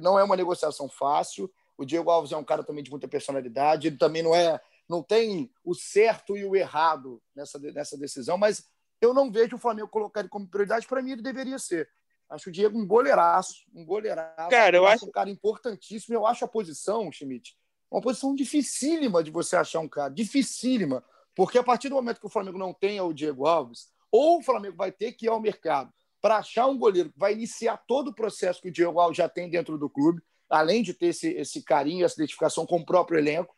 [0.00, 1.50] não é uma negociação fácil.
[1.76, 3.88] O Diego Alves é um cara também de muita personalidade.
[3.88, 8.68] Ele também não é, não tem o certo e o errado nessa, nessa decisão, mas
[9.00, 10.86] eu não vejo o Flamengo colocar ele como prioridade.
[10.86, 11.88] Para mim, ele deveria ser.
[12.28, 14.48] Acho o Diego um goleiraço, um goleiraço.
[14.48, 16.14] Cara, eu, eu acho um cara importantíssimo.
[16.14, 17.56] Eu acho a posição, Schmidt,
[17.90, 21.04] uma posição dificílima de você achar um cara, dificílima,
[21.34, 24.42] porque a partir do momento que o Flamengo não tenha o Diego Alves, ou o
[24.42, 28.08] Flamengo vai ter que ir ao mercado para achar um goleiro que vai iniciar todo
[28.08, 31.28] o processo que o Diego Alves já tem dentro do clube, além de ter esse,
[31.30, 33.54] esse carinho, essa identificação com o próprio elenco.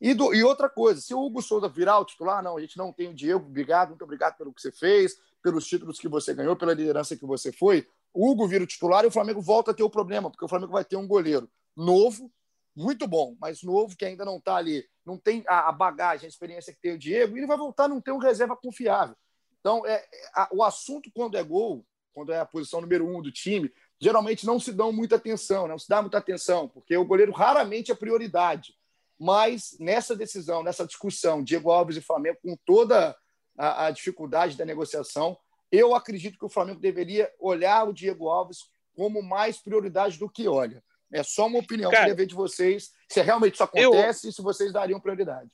[0.00, 2.78] E, do, e outra coisa, se o Hugo Souza virar o titular, não, a gente
[2.78, 6.32] não tem o Diego, obrigado, muito obrigado pelo que você fez, pelos títulos que você
[6.32, 7.86] ganhou, pela liderança que você foi.
[8.14, 10.48] O Hugo vira o titular e o Flamengo volta a ter o problema, porque o
[10.48, 12.32] Flamengo vai ter um goleiro novo,
[12.74, 16.28] muito bom, mas novo, que ainda não está ali, não tem a, a, bagagem, a
[16.28, 19.16] experiência que tem o Diego, e ele vai voltar a não ter um reserva confiável.
[19.60, 21.84] Então, é, é a, o assunto, quando é gol,
[22.14, 25.78] quando é a posição número um do time, geralmente não se dão muita atenção, não
[25.78, 28.74] se dá muita atenção, porque o goleiro raramente é prioridade.
[29.20, 33.16] mas nessa decisão, nessa discussão, Diego Alves e Flamengo, com toda
[33.56, 35.36] a, a dificuldade da negociação,
[35.72, 38.58] eu acredito que o Flamengo deveria olhar o Diego Alves
[38.94, 40.82] como mais prioridade do que olha.
[41.12, 41.90] É só uma opinião.
[41.90, 45.50] Cara, Queria ver de vocês se realmente isso acontece eu, e se vocês dariam prioridade.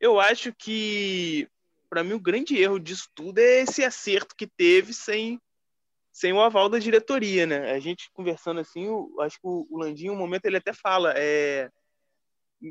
[0.00, 1.48] Eu acho que,
[1.90, 5.40] para mim, o grande erro disso tudo é esse acerto que teve sem,
[6.18, 7.70] sem o aval da diretoria, né?
[7.70, 8.88] A gente conversando assim,
[9.20, 11.70] acho que o, o Landinho, um momento, ele até fala é,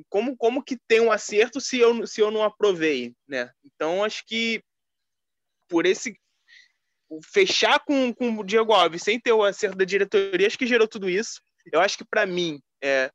[0.09, 3.49] como, como que tem um acerto se eu, se eu não aprovei, né?
[3.63, 4.61] Então, acho que
[5.69, 6.19] por esse
[7.23, 10.87] fechar com, com o Diego Alves sem ter o acerto da diretoria, acho que gerou
[10.87, 11.41] tudo isso.
[11.71, 13.09] Eu acho que para mim, é,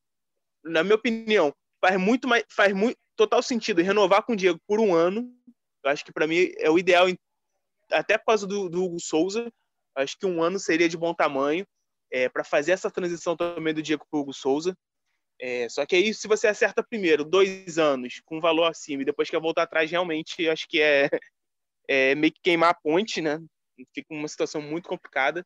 [0.64, 4.80] na minha opinião, faz muito mais, faz muito total sentido renovar com o Diego por
[4.80, 5.30] um ano.
[5.84, 7.06] Eu acho que para mim é o ideal,
[7.90, 9.52] até por causa do, do Hugo Souza.
[9.96, 11.66] Acho que um ano seria de bom tamanho
[12.11, 14.76] é, para fazer essa transição também do Diego para o Hugo Souza.
[15.40, 19.28] É, só que aí, se você acerta primeiro dois anos com valor acima e depois
[19.28, 21.11] quer voltar atrás, realmente acho que é,
[21.88, 23.40] é meio que queimar a ponte, né?
[23.94, 25.44] fica uma situação muito complicada.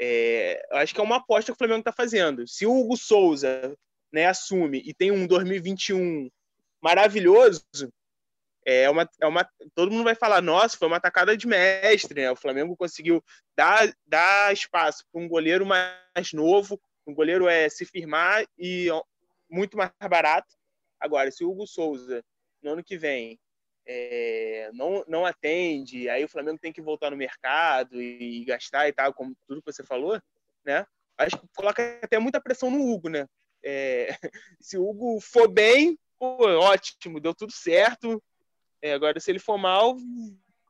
[0.00, 2.46] É, acho que é uma aposta que o Flamengo está fazendo.
[2.46, 3.76] Se o Hugo Souza
[4.12, 6.30] né, assume e tem um 2021
[6.82, 7.62] maravilhoso,
[8.64, 12.22] é uma, é uma, todo mundo vai falar: nossa, foi uma atacada de mestre.
[12.22, 12.30] Né?
[12.30, 13.22] O Flamengo conseguiu
[13.56, 18.88] dar, dar espaço para um goleiro mais novo, um goleiro é se firmar e
[19.48, 20.54] muito mais barato.
[20.98, 22.22] Agora, se o Hugo Souza,
[22.62, 23.38] no ano que vem,
[23.86, 28.92] é, não, não atende, aí o Flamengo tem que voltar no mercado e, gastar e
[28.92, 30.20] tal, como tudo que você falou,
[30.64, 30.86] né?
[31.16, 33.26] Acho que coloca até muita pressão no Hugo, né?
[33.62, 34.08] É,
[34.60, 38.22] se o Hugo for bem, pô, ótimo, deu tudo certo.
[38.82, 39.96] É, agora, se ele for mal,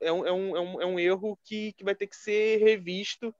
[0.01, 2.57] é um, é um, é um, é um erro que, que vai ter que ser
[2.57, 3.33] revisto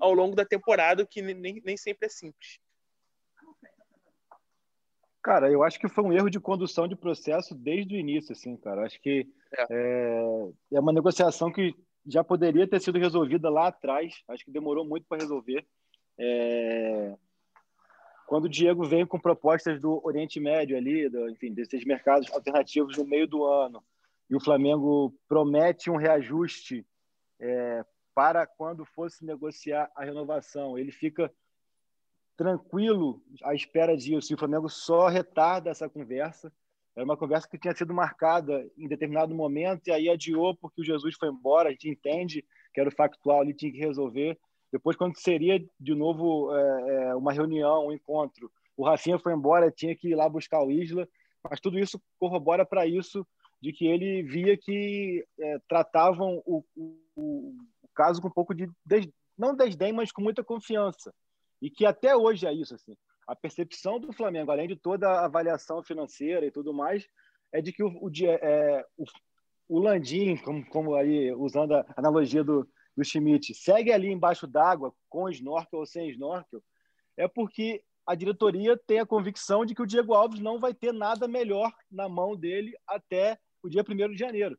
[0.00, 2.58] ao longo da temporada, que nem, nem sempre é simples.
[5.22, 8.56] Cara, eu acho que foi um erro de condução de processo desde o início, assim,
[8.56, 8.86] cara.
[8.86, 9.66] Acho que é.
[9.70, 11.74] É, é uma negociação que
[12.06, 14.22] já poderia ter sido resolvida lá atrás.
[14.28, 15.66] Acho que demorou muito para resolver.
[16.18, 17.14] É...
[18.26, 22.96] Quando o Diego veio com propostas do Oriente Médio ali, do, enfim, desses mercados alternativos
[22.96, 23.82] no meio do ano,
[24.30, 26.86] e o Flamengo promete um reajuste
[27.40, 31.32] é, para quando fosse negociar a renovação, ele fica
[32.36, 34.32] tranquilo à espera disso.
[34.32, 36.52] E o Flamengo só retarda essa conversa.
[36.94, 40.84] Era uma conversa que tinha sido marcada em determinado momento e aí adiou porque o
[40.84, 41.68] Jesus foi embora.
[41.68, 44.38] A gente entende que era o factual, ele tinha que resolver.
[44.70, 49.70] Depois, quando seria de novo é, é, uma reunião, um encontro, o Rafinha foi embora,
[49.70, 51.08] tinha que ir lá buscar o Isla.
[51.48, 53.26] Mas tudo isso corrobora para isso
[53.60, 57.56] de que ele via que é, tratavam o, o, o,
[57.94, 59.08] caso com um pouco de des...
[59.36, 61.12] não desdém, mas com muita confiança
[61.60, 62.96] e que até hoje é isso assim.
[63.26, 67.06] A percepção do Flamengo, além de toda a avaliação financeira e tudo mais,
[67.52, 69.04] é de que o, o, é, o,
[69.68, 72.66] o Landim, como, como aí usando a analogia do,
[72.96, 76.62] do Schmidt, segue ali embaixo d'água com snorkel ou sem snorkel,
[77.16, 80.92] é porque a diretoria tem a convicção de que o Diego Alves não vai ter
[80.92, 84.58] nada melhor na mão dele até o dia 1 de janeiro.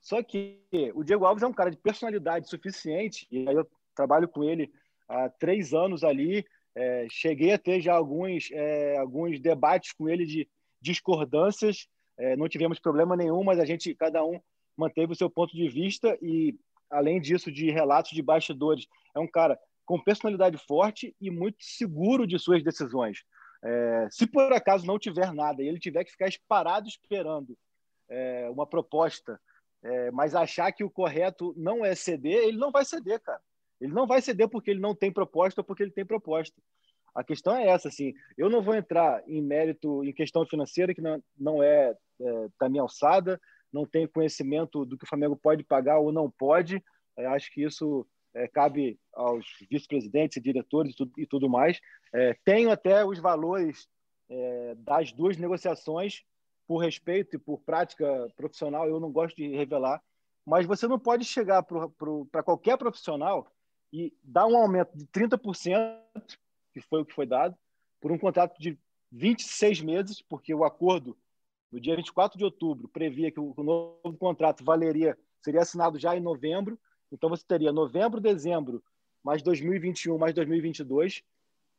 [0.00, 0.60] Só que
[0.94, 4.70] o Diego Alves é um cara de personalidade suficiente, e aí eu trabalho com ele
[5.08, 6.44] há três anos ali.
[6.74, 10.48] É, cheguei a ter já alguns, é, alguns debates com ele de
[10.80, 11.88] discordâncias.
[12.16, 14.40] É, não tivemos problema nenhum, mas a gente, cada um,
[14.76, 16.56] manteve o seu ponto de vista e,
[16.88, 22.26] além disso, de relatos de bastidores, é um cara com personalidade forte e muito seguro
[22.26, 23.24] de suas decisões.
[23.64, 27.58] É, se por acaso não tiver nada e ele tiver que ficar parado esperando
[28.08, 29.40] é, uma proposta,
[29.82, 33.40] é, mas achar que o correto não é ceder, ele não vai ceder, cara.
[33.80, 36.60] Ele não vai ceder porque ele não tem proposta ou porque ele tem proposta.
[37.14, 38.12] A questão é essa, assim.
[38.36, 42.68] Eu não vou entrar em mérito em questão financeira que não, não é, é da
[42.68, 43.40] minha alçada,
[43.72, 46.82] não tenho conhecimento do que o Flamengo pode pagar ou não pode.
[47.16, 51.80] É, acho que isso é, cabe aos vice-presidentes e diretores e tudo, e tudo mais.
[52.12, 53.88] É, tenho até os valores
[54.30, 56.22] é, das duas negociações,
[56.68, 60.02] por respeito e por prática profissional, eu não gosto de revelar,
[60.44, 63.50] mas você não pode chegar para qualquer profissional
[63.90, 65.98] e dar um aumento de 30%,
[66.74, 67.56] que foi o que foi dado,
[67.98, 68.78] por um contrato de
[69.10, 71.16] 26 meses, porque o acordo
[71.72, 76.20] no dia 24 de outubro previa que o novo contrato valeria, seria assinado já em
[76.20, 76.78] novembro,
[77.10, 78.82] então você teria novembro, dezembro,
[79.24, 81.22] mais 2021, mais 2022,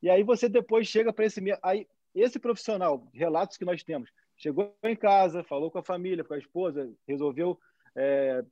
[0.01, 4.75] e aí você depois chega para esse aí esse profissional, relatos que nós temos, chegou
[4.83, 7.59] em casa, falou com a família, com a esposa, resolveu
[7.95, 8.43] é,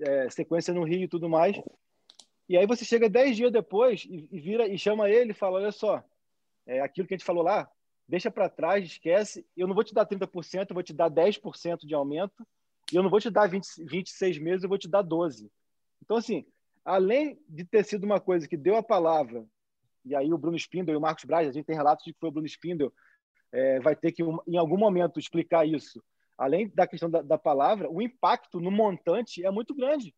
[0.00, 1.56] é, sequência no Rio e tudo mais,
[2.50, 5.58] e aí você chega dez dias depois e, e, vira e chama ele e fala:
[5.58, 6.02] olha só,
[6.66, 7.70] é aquilo que a gente falou lá,
[8.08, 9.46] deixa para trás, esquece.
[9.56, 12.44] Eu não vou te dar 30%, eu vou te dar 10% de aumento.
[12.92, 15.48] E eu não vou te dar 20, 26 meses, eu vou te dar 12.
[16.02, 16.44] Então, assim,
[16.84, 19.46] além de ter sido uma coisa que deu a palavra,
[20.04, 22.18] e aí o Bruno Spindel e o Marcos Braz, a gente tem relatos de que
[22.18, 22.92] foi o Bruno Spindel,
[23.52, 26.02] é, vai ter que, em algum momento, explicar isso.
[26.36, 30.14] Além da questão da, da palavra, o impacto no montante é muito grande.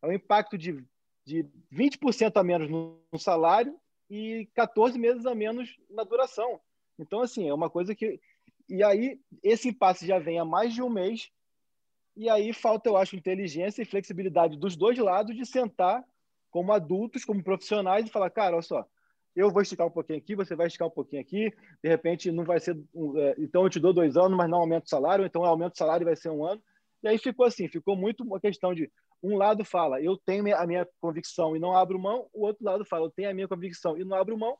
[0.00, 0.82] É um impacto de,
[1.24, 6.60] de 20% a menos no, salário e 14 meses a menos na duração.
[6.98, 8.20] Então, assim, é uma coisa que.
[8.68, 11.30] E aí, esse impasse já vem há mais de um mês,
[12.16, 16.04] e aí falta, eu acho, inteligência e flexibilidade dos dois lados de sentar
[16.50, 18.88] como adultos, como profissionais, e falar: cara, olha só,
[19.36, 22.44] eu vou esticar um pouquinho aqui, você vai esticar um pouquinho aqui, de repente não
[22.44, 22.76] vai ser.
[23.16, 25.78] É, então eu te dou dois anos, mas não aumento o salário, então aumento o
[25.78, 26.62] salário vai ser um ano.
[27.02, 28.90] E aí ficou assim, ficou muito uma questão de
[29.22, 32.84] um lado fala, eu tenho a minha convicção e não abro mão, o outro lado
[32.84, 34.56] fala, eu tenho a minha convicção e não abro mão,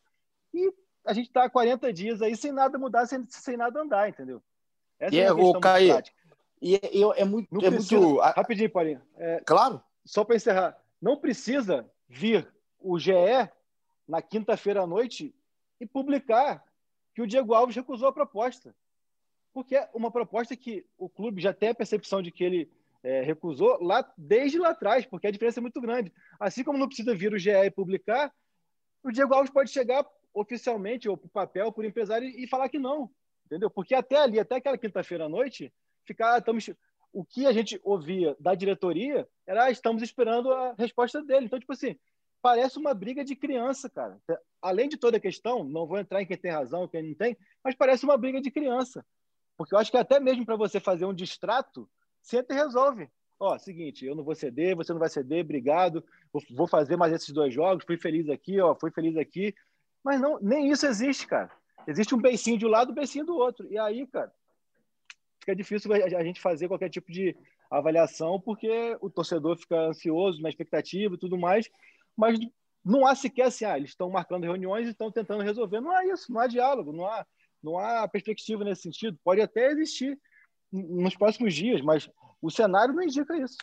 [0.52, 0.72] e
[1.04, 4.42] a gente está há 40 dias aí sem nada mudar, sem, sem nada andar, entendeu?
[4.98, 5.60] Essa e é, é o
[6.60, 7.48] e é, é muito.
[7.52, 8.20] Não é precisa, muito...
[8.20, 9.02] Rapidinho, Paulinho.
[9.16, 9.82] É, claro.
[10.04, 12.48] Só para encerrar, não precisa vir
[12.80, 13.12] o GE
[14.06, 15.34] na quinta-feira à noite
[15.80, 16.64] e publicar
[17.14, 18.74] que o Diego Alves recusou a proposta.
[19.52, 22.70] Porque é uma proposta que o clube já tem a percepção de que ele
[23.02, 26.12] é, recusou lá desde lá atrás, porque a diferença é muito grande.
[26.38, 28.32] Assim como não precisa vir o GE e publicar,
[29.02, 33.10] o Diego Alves pode chegar oficialmente ou por papel, por empresário e falar que não,
[33.46, 33.70] entendeu?
[33.70, 35.72] Porque até ali, até aquela quinta-feira à noite,
[36.04, 36.68] ficar estamos
[37.12, 41.46] o que a gente ouvia da diretoria era ah, estamos esperando a resposta dele.
[41.46, 41.98] Então, tipo assim,
[42.46, 44.20] parece uma briga de criança, cara.
[44.62, 47.36] Além de toda a questão, não vou entrar em quem tem razão, quem não tem,
[47.60, 49.04] mas parece uma briga de criança.
[49.56, 51.90] Porque eu acho que até mesmo para você fazer um distrato,
[52.22, 53.10] senta e resolve.
[53.40, 56.04] Ó, seguinte, eu não vou ceder, você não vai ceder, obrigado.
[56.52, 59.52] Vou fazer mais esses dois jogos, fui feliz aqui, ó, fui feliz aqui.
[60.04, 61.50] Mas não, nem isso existe, cara.
[61.84, 63.66] Existe um beicinho de um lado, um beicinho do outro.
[63.68, 64.32] E aí, cara,
[65.40, 67.36] fica difícil a gente fazer qualquer tipo de
[67.68, 71.68] avaliação, porque o torcedor fica ansioso, na expectativa e tudo mais
[72.16, 72.38] mas
[72.84, 75.80] não há sequer assim, ah, eles estão marcando reuniões e estão tentando resolver.
[75.80, 77.26] Não há isso, não há diálogo, não há,
[77.62, 79.18] não há perspectiva nesse sentido.
[79.24, 80.18] Pode até existir
[80.72, 82.08] nos próximos dias, mas
[82.40, 83.56] o cenário não indica isso.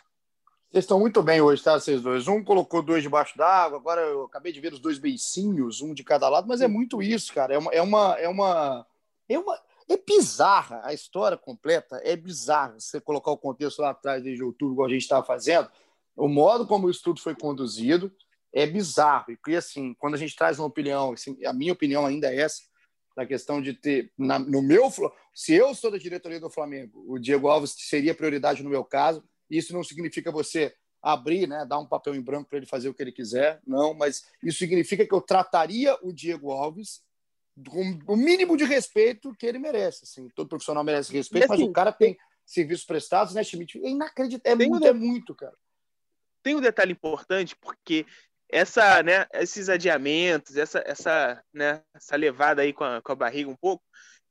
[0.70, 2.26] Vocês estão muito bem hoje, tá, vocês dois?
[2.26, 6.02] Um colocou dois debaixo d'água, agora eu acabei de ver os dois beicinhos, um de
[6.02, 7.54] cada lado, mas é muito isso, cara.
[7.54, 7.72] É uma.
[7.72, 8.86] É uma, é uma,
[9.28, 14.22] é uma é bizarra a história completa, é bizarro você colocar o contexto lá atrás
[14.22, 15.70] desde outubro, igual a gente estava fazendo,
[16.16, 18.10] o modo como o estudo foi conduzido,
[18.54, 19.36] é bizarro.
[19.46, 22.62] E assim, quando a gente traz uma opinião, assim, a minha opinião ainda é essa,
[23.16, 24.90] da questão de ter, na, no meu,
[25.34, 29.22] se eu sou da diretoria do Flamengo, o Diego Alves seria prioridade no meu caso.
[29.50, 32.94] Isso não significa você abrir, né, dar um papel em branco para ele fazer o
[32.94, 37.02] que ele quiser, não, mas isso significa que eu trataria o Diego Alves
[37.68, 40.04] com o mínimo de respeito que ele merece.
[40.04, 43.78] Assim, todo profissional merece respeito, assim, mas o cara tem serviços prestados, né, Schmidt?
[43.84, 44.88] É inacreditável, é muito, um...
[44.88, 45.56] é muito, cara.
[46.42, 48.06] Tem um detalhe importante, porque
[48.54, 53.50] essa, né, esses adiamentos, essa, essa, né, essa levada aí com a, com a barriga
[53.50, 53.82] um pouco,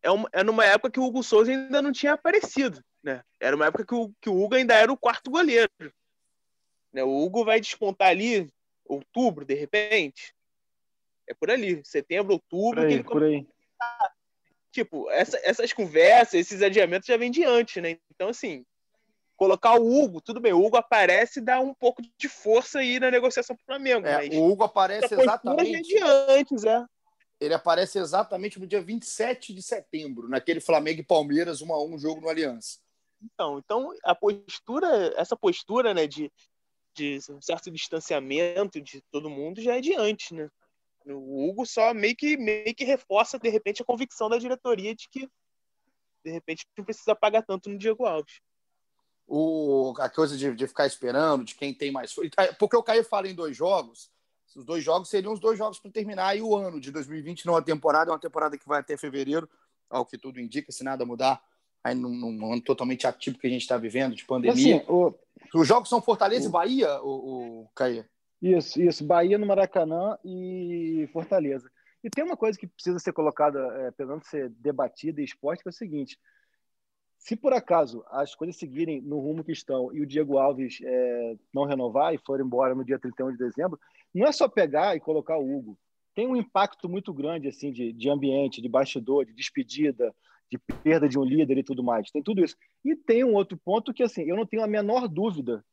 [0.01, 3.21] é, uma, é numa época que o Hugo Souza ainda não tinha aparecido, né?
[3.37, 5.69] Era uma época que o, que o Hugo ainda era o quarto goleiro.
[6.93, 7.03] Né?
[7.03, 8.49] O Hugo vai despontar ali
[8.85, 10.33] outubro, de repente.
[11.27, 12.81] É por ali, setembro, outubro.
[12.81, 13.47] Por aí, por aí.
[14.71, 17.97] Tipo, essa, essas conversas, esses adiamentos já vêm de antes, né?
[18.09, 18.65] Então, assim,
[19.35, 22.99] colocar o Hugo, tudo bem, o Hugo aparece e dá um pouco de força aí
[22.99, 24.07] na negociação para o Flamengo.
[24.07, 25.81] É, o Hugo aparece exatamente.
[25.81, 26.85] De antes, é.
[27.39, 31.99] Ele aparece exatamente no dia 27 de setembro, naquele Flamengo e Palmeiras 1 a 1
[31.99, 32.79] jogo no Aliança.
[33.21, 36.31] Então, então a postura, essa postura, né, de,
[36.95, 40.49] de um certo distanciamento de todo mundo já é de antes, né?
[41.05, 45.09] O Hugo só meio que meio que reforça de repente a convicção da diretoria de
[45.09, 45.27] que
[46.23, 48.39] de repente não precisa pagar tanto no Diego Alves
[49.27, 52.13] o, a coisa de, de ficar esperando, de quem tem mais.
[52.37, 54.11] É, porque o Caio fala em dois jogos,
[54.55, 57.55] os dois jogos seriam os dois jogos para terminar aí o ano de 2020, não
[57.55, 59.49] a temporada, é uma temporada que vai até fevereiro,
[59.89, 61.41] ao que tudo indica, se nada mudar,
[61.83, 64.77] aí num, num ano totalmente atípico que a gente está vivendo, de pandemia.
[64.77, 65.13] Assim, o...
[65.53, 66.49] Os jogos são Fortaleza o...
[66.49, 68.05] e Bahia, o, o Caio?
[68.41, 69.05] Isso, isso.
[69.05, 71.69] Bahia no Maracanã e Fortaleza.
[72.03, 75.63] E tem uma coisa que precisa ser colocada, é, pelo menos ser debatida e exposta,
[75.63, 76.19] que é o seguinte:
[77.23, 81.37] se por acaso as coisas seguirem no rumo que estão e o Diego Alves é,
[81.53, 83.79] não renovar e for embora no dia 31 de dezembro,
[84.13, 85.79] não é só pegar e colocar o Hugo.
[86.13, 90.13] Tem um impacto muito grande assim de, de ambiente, de bastidor, de despedida,
[90.51, 92.11] de perda de um líder e tudo mais.
[92.11, 92.57] Tem tudo isso.
[92.83, 95.63] E tem um outro ponto que assim, eu não tenho a menor dúvida.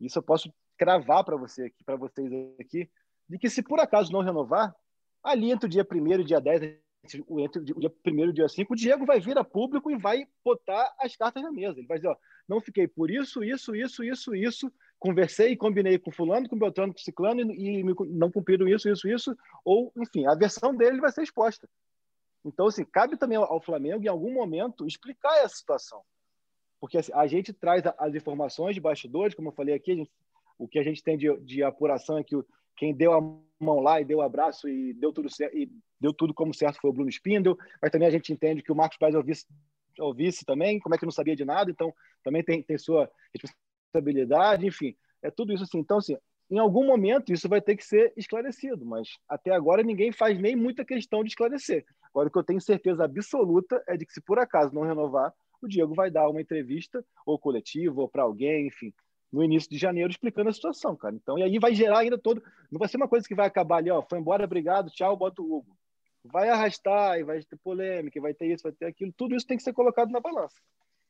[0.00, 2.28] Isso eu posso cravar para você para vocês
[2.60, 2.90] aqui,
[3.28, 4.74] de que se por acaso não renovar,
[5.22, 8.32] ali entre o dia 1 e o dia 10 a entre o dia primeiro e
[8.32, 11.52] o dia 5, o Diego vai vir a público e vai botar as cartas na
[11.52, 11.78] mesa.
[11.78, 12.16] Ele vai dizer, ó,
[12.48, 16.92] não fiquei por isso, isso, isso, isso, isso, conversei e combinei com fulano, com Beltrano,
[16.92, 21.10] com ciclano e, e não cumpriram isso, isso, isso, ou, enfim, a versão dele vai
[21.10, 21.68] ser exposta.
[22.44, 26.02] Então, assim, cabe também ao Flamengo, em algum momento, explicar essa situação.
[26.80, 30.10] Porque assim, a gente traz as informações de bastidores, como eu falei aqui, gente,
[30.58, 32.36] o que a gente tem de, de apuração é que
[32.76, 33.20] quem deu a
[33.58, 36.80] mão lá e deu o um abraço e deu tudo e deu tudo como certo
[36.80, 39.22] foi o Bruno Spindel, mas também a gente entende que o Marcos Paz é o
[39.22, 39.46] vice,
[39.98, 42.76] é o vice também, como é que não sabia de nada, então também tem, tem
[42.76, 45.78] sua responsabilidade, enfim, é tudo isso assim.
[45.78, 46.16] Então, assim,
[46.50, 50.54] em algum momento isso vai ter que ser esclarecido, mas até agora ninguém faz nem
[50.54, 51.84] muita questão de esclarecer.
[52.10, 55.32] Agora, o que eu tenho certeza absoluta é de que se por acaso não renovar,
[55.60, 58.92] o Diego vai dar uma entrevista, ou coletiva, ou para alguém, enfim,
[59.36, 61.14] no início de janeiro, explicando a situação, cara.
[61.14, 62.42] Então, e aí vai gerar ainda todo.
[62.70, 65.42] Não vai ser uma coisa que vai acabar ali, ó, foi embora, obrigado, tchau, bota
[65.42, 65.76] o Hugo.
[66.24, 69.12] Vai arrastar, e vai ter polêmica, vai ter isso, vai ter aquilo.
[69.12, 70.56] Tudo isso tem que ser colocado na balança.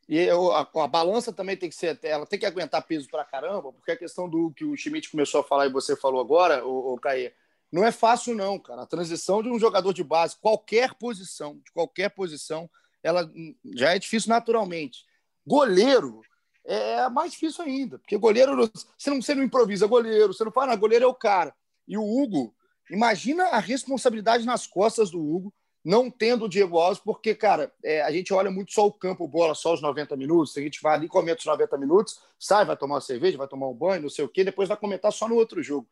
[0.09, 3.25] E eu, a, a, balança também tem que ser, ela tem que aguentar peso pra
[3.25, 6.67] caramba, porque a questão do que o Schmidt começou a falar e você falou agora,
[6.67, 7.33] o, o Caê,
[7.71, 8.83] não é fácil não, cara.
[8.83, 12.69] A transição de um jogador de base, qualquer posição, de qualquer posição,
[13.03, 13.31] ela
[13.75, 15.05] já é difícil naturalmente.
[15.47, 16.23] Goleiro
[16.67, 20.73] é mais difícil ainda, porque goleiro, você não, você não improvisa goleiro, você não fala,
[20.73, 21.55] não, goleiro é o cara.
[21.87, 22.55] E o Hugo,
[22.91, 28.03] imagina a responsabilidade nas costas do Hugo, não tendo o Diego Alves, porque, cara, é,
[28.03, 30.97] a gente olha muito só o campo, bola, só os 90 minutos, a gente vai
[30.97, 34.09] ali, comenta os 90 minutos, sai, vai tomar uma cerveja, vai tomar um banho, não
[34.09, 35.89] sei o quê, depois vai comentar só no outro jogo.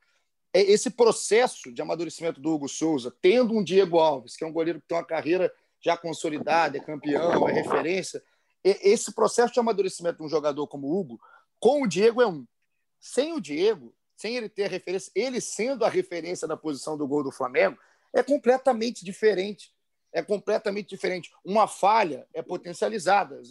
[0.53, 4.53] É esse processo de amadurecimento do Hugo Souza, tendo um Diego Alves, que é um
[4.53, 8.21] goleiro que tem uma carreira já consolidada, é campeão, é referência,
[8.65, 11.21] esse processo de amadurecimento de um jogador como o Hugo,
[11.61, 12.47] com o Diego é um.
[12.99, 17.07] Sem o Diego, sem ele ter a referência, ele sendo a referência da posição do
[17.07, 17.79] gol do Flamengo,
[18.13, 19.75] é completamente diferente.
[20.13, 21.33] É completamente diferente.
[21.45, 23.43] Uma falha é potencializada,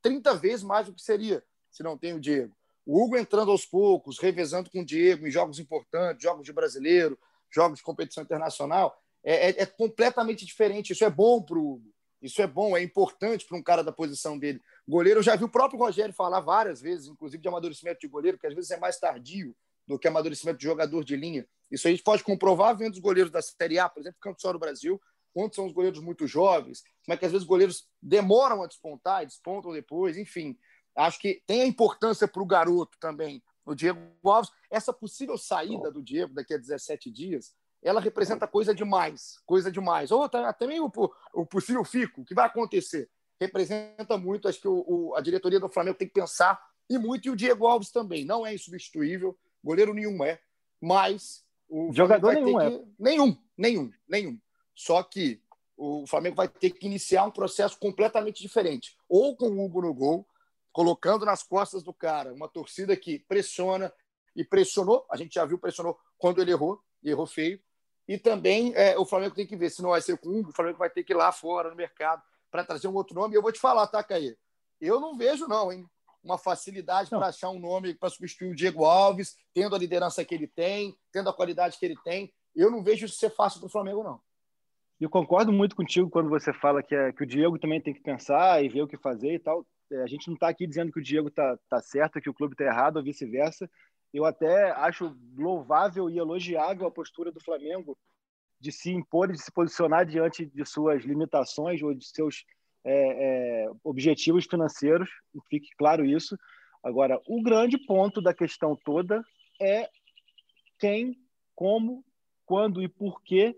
[0.00, 2.54] 30 vezes mais do que seria se não tem o Diego.
[2.86, 7.18] O Hugo entrando aos poucos, revezando com o Diego em jogos importantes, jogos de brasileiro,
[7.50, 10.92] jogos de competição internacional, é, é, é completamente diferente.
[10.92, 11.91] Isso é bom para o Hugo.
[12.22, 14.62] Isso é bom, é importante para um cara da posição dele.
[14.86, 18.38] Goleiro, eu já vi o próprio Rogério falar várias vezes, inclusive de amadurecimento de goleiro,
[18.38, 19.54] que às vezes é mais tardio
[19.86, 21.46] do que amadurecimento de jogador de linha.
[21.68, 24.52] Isso a gente pode comprovar vendo os goleiros da Série A, por exemplo, Campo Só
[24.52, 25.00] do Brasil,
[25.34, 28.66] quantos são os goleiros muito jovens, como é que às vezes os goleiros demoram a
[28.66, 30.56] despontar, despontam depois, enfim.
[30.94, 34.50] Acho que tem a importância para o garoto também, o Diego Alves.
[34.70, 40.10] Essa possível saída do Diego daqui a 17 dias ela representa coisa demais, coisa demais.
[40.10, 43.10] Ou até mesmo o, o possível fico, o que vai acontecer.
[43.40, 47.26] Representa muito, acho que o, o, a diretoria do Flamengo tem que pensar, e muito,
[47.26, 48.24] e o Diego Alves também.
[48.24, 50.40] Não é insubstituível, goleiro nenhum é,
[50.80, 52.64] mas o jogador nenhum que...
[52.64, 52.84] é.
[52.98, 54.40] Nenhum, nenhum, nenhum.
[54.74, 55.42] Só que
[55.76, 58.96] o Flamengo vai ter que iniciar um processo completamente diferente.
[59.08, 60.26] Ou com o Hugo no gol,
[60.70, 63.92] colocando nas costas do cara uma torcida que pressiona
[64.36, 67.60] e pressionou, a gente já viu, pressionou quando ele errou, e errou feio,
[68.08, 70.78] e também é, o Flamengo tem que ver, se não vai ser com o Flamengo
[70.78, 73.34] vai ter que ir lá fora no mercado para trazer um outro nome.
[73.34, 74.36] E eu vou te falar, tá, Caí?
[74.80, 75.86] Eu não vejo, não, hein?
[76.22, 80.34] Uma facilidade para achar um nome para substituir o Diego Alves, tendo a liderança que
[80.34, 82.32] ele tem, tendo a qualidade que ele tem.
[82.54, 84.20] Eu não vejo isso ser fácil para o Flamengo, não.
[85.00, 88.00] Eu concordo muito contigo quando você fala que, é, que o Diego também tem que
[88.00, 89.66] pensar e ver o que fazer e tal.
[89.90, 92.34] É, a gente não está aqui dizendo que o Diego está tá certo, que o
[92.34, 93.68] clube está errado ou vice-versa.
[94.12, 97.96] Eu até acho louvável e elogiável a postura do Flamengo
[98.60, 102.44] de se impor e de se posicionar diante de suas limitações ou de seus
[102.84, 105.08] é, é, objetivos financeiros,
[105.48, 106.36] fique claro isso.
[106.82, 109.24] Agora, o grande ponto da questão toda
[109.60, 109.88] é
[110.78, 111.16] quem,
[111.54, 112.04] como,
[112.44, 113.56] quando e por que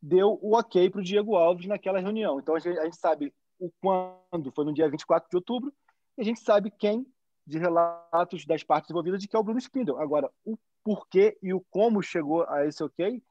[0.00, 2.38] deu o ok para o Diego Alves naquela reunião.
[2.38, 5.72] Então, a gente, a gente sabe o quando, foi no dia 24 de outubro,
[6.16, 7.04] e a gente sabe quem
[7.48, 9.98] de relatos das partes envolvidas de que é o Bruno Spindle.
[9.98, 13.22] Agora, o porquê e o como chegou a esse ok,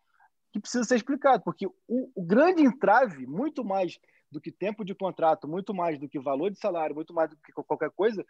[0.52, 4.00] que precisa ser explicado, porque o, o, grande entrave, muito mais
[4.32, 7.38] do que tempo de contrato, muito mais do que valor de salário, muito mais do
[7.38, 8.26] que qualquer coisa,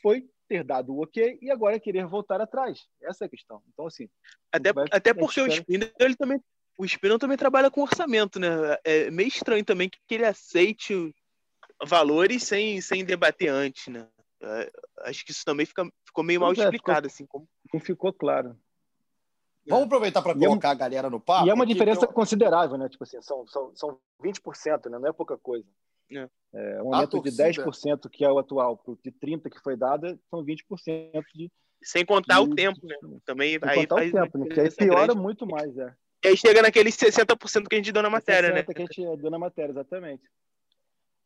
[0.00, 2.86] foi ter dado o ok e agora querer voltar atrás.
[3.02, 3.60] Essa é a questão.
[3.72, 4.08] Então, assim.
[4.52, 6.40] Até, vai, até porque o Spindle, ele também.
[6.78, 8.48] O Spindle também trabalha com orçamento, né?
[8.84, 11.12] É meio estranho também que ele aceite
[11.84, 14.08] valores sem, sem debater antes, né?
[14.42, 14.70] É,
[15.00, 17.26] acho que isso também fica, ficou meio mal é, explicado, ficou, assim.
[17.26, 17.48] Como...
[17.72, 18.56] Não ficou claro.
[19.68, 21.46] Vamos aproveitar para colocar é, a galera no papo.
[21.46, 22.08] E é uma diferença eu...
[22.08, 22.88] considerável, né?
[22.88, 24.98] Tipo assim, são, são, são 20%, né?
[24.98, 25.66] Não é pouca coisa.
[26.10, 30.18] É, é um aumento de 10% que é o atual, de 30% que foi dada,
[30.28, 31.50] são 20% de.
[31.82, 32.96] Sem contar de, o tempo, né?
[33.24, 34.46] Também Sem aí contar o tempo, né?
[34.48, 35.20] Que aí piora grande.
[35.20, 35.94] muito mais, é.
[36.22, 38.74] E aí chega naqueles 60% que a gente deu na matéria, 60 né?
[38.74, 40.22] que a gente deu na matéria, exatamente.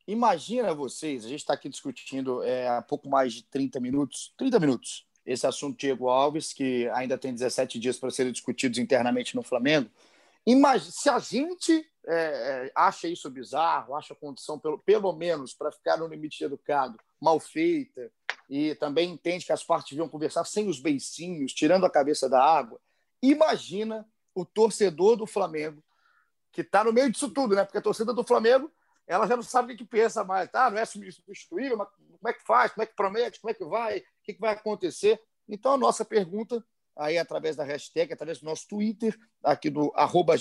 [0.07, 4.61] Imagina vocês, a gente está aqui discutindo é, há pouco mais de 30 minutos, 30
[4.61, 9.43] minutos, esse assunto Diego Alves, que ainda tem 17 dias para serem discutidos internamente no
[9.43, 9.89] Flamengo.
[10.47, 15.55] Imagina, se a gente é, é, acha isso bizarro, acha a condição, pelo, pelo menos,
[15.55, 18.13] para ficar no limite educado, mal feita,
[18.51, 22.45] e também entende que as partes deviam conversar sem os beicinhos, tirando a cabeça da
[22.45, 22.79] água,
[23.23, 25.83] imagina o torcedor do Flamengo,
[26.53, 27.65] que está no meio disso tudo, né?
[27.65, 28.71] Porque a torcida do Flamengo
[29.07, 30.71] ela já não sabe o que, pensa mais, tá?
[30.71, 33.65] Não é substituível, mas como é que faz, como é que promete, como é que
[33.65, 35.21] vai, o que, que vai acontecer.
[35.49, 36.65] Então, a nossa pergunta,
[36.97, 40.35] aí através da hashtag, através do nosso Twitter, aqui do arroba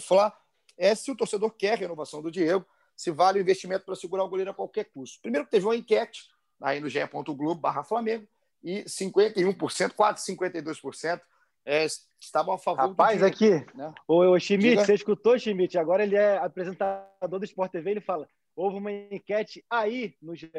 [0.00, 0.32] Fla,
[0.76, 4.24] é se o torcedor quer a renovação do Diego, se vale o investimento para segurar
[4.24, 5.20] o goleiro a qualquer custo.
[5.22, 6.28] Primeiro teve uma enquete
[6.60, 8.26] aí no ge.globo barra Flamengo,
[8.62, 11.20] e 51%, quase 52%
[11.68, 11.86] é,
[12.20, 13.92] estavam a favor Rapaz, aqui, né?
[14.08, 14.84] o, o Schmidt, Diga.
[14.84, 15.76] você escutou, Schmidt?
[15.76, 18.26] Agora ele é apresentador do Sport TV, ele fala
[18.58, 20.50] houve uma enquete aí no GE.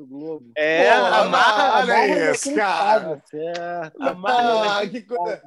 [0.00, 0.52] Globo.
[0.54, 3.22] É, Pô, amarra, olha isso, cara.
[3.24, 4.02] Certo.
[4.02, 5.42] Amarra, que coisa...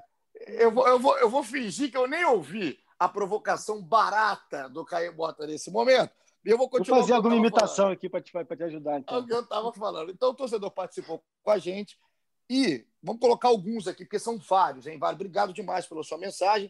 [0.47, 4.83] eu, vou, eu, vou, eu vou fingir que eu nem ouvi a provocação barata do
[4.83, 6.11] Caio Bota nesse momento.
[6.43, 6.97] E eu vou continuar.
[6.97, 7.93] Vou fazer alguma imitação falando.
[7.93, 8.99] aqui para te, te ajudar.
[8.99, 9.17] Então.
[9.17, 10.11] É o que eu estava falando.
[10.11, 11.99] Então, o torcedor participou com a gente.
[12.53, 14.99] E vamos colocar alguns aqui, porque são vários, hein?
[15.01, 16.69] Obrigado demais pela sua mensagem.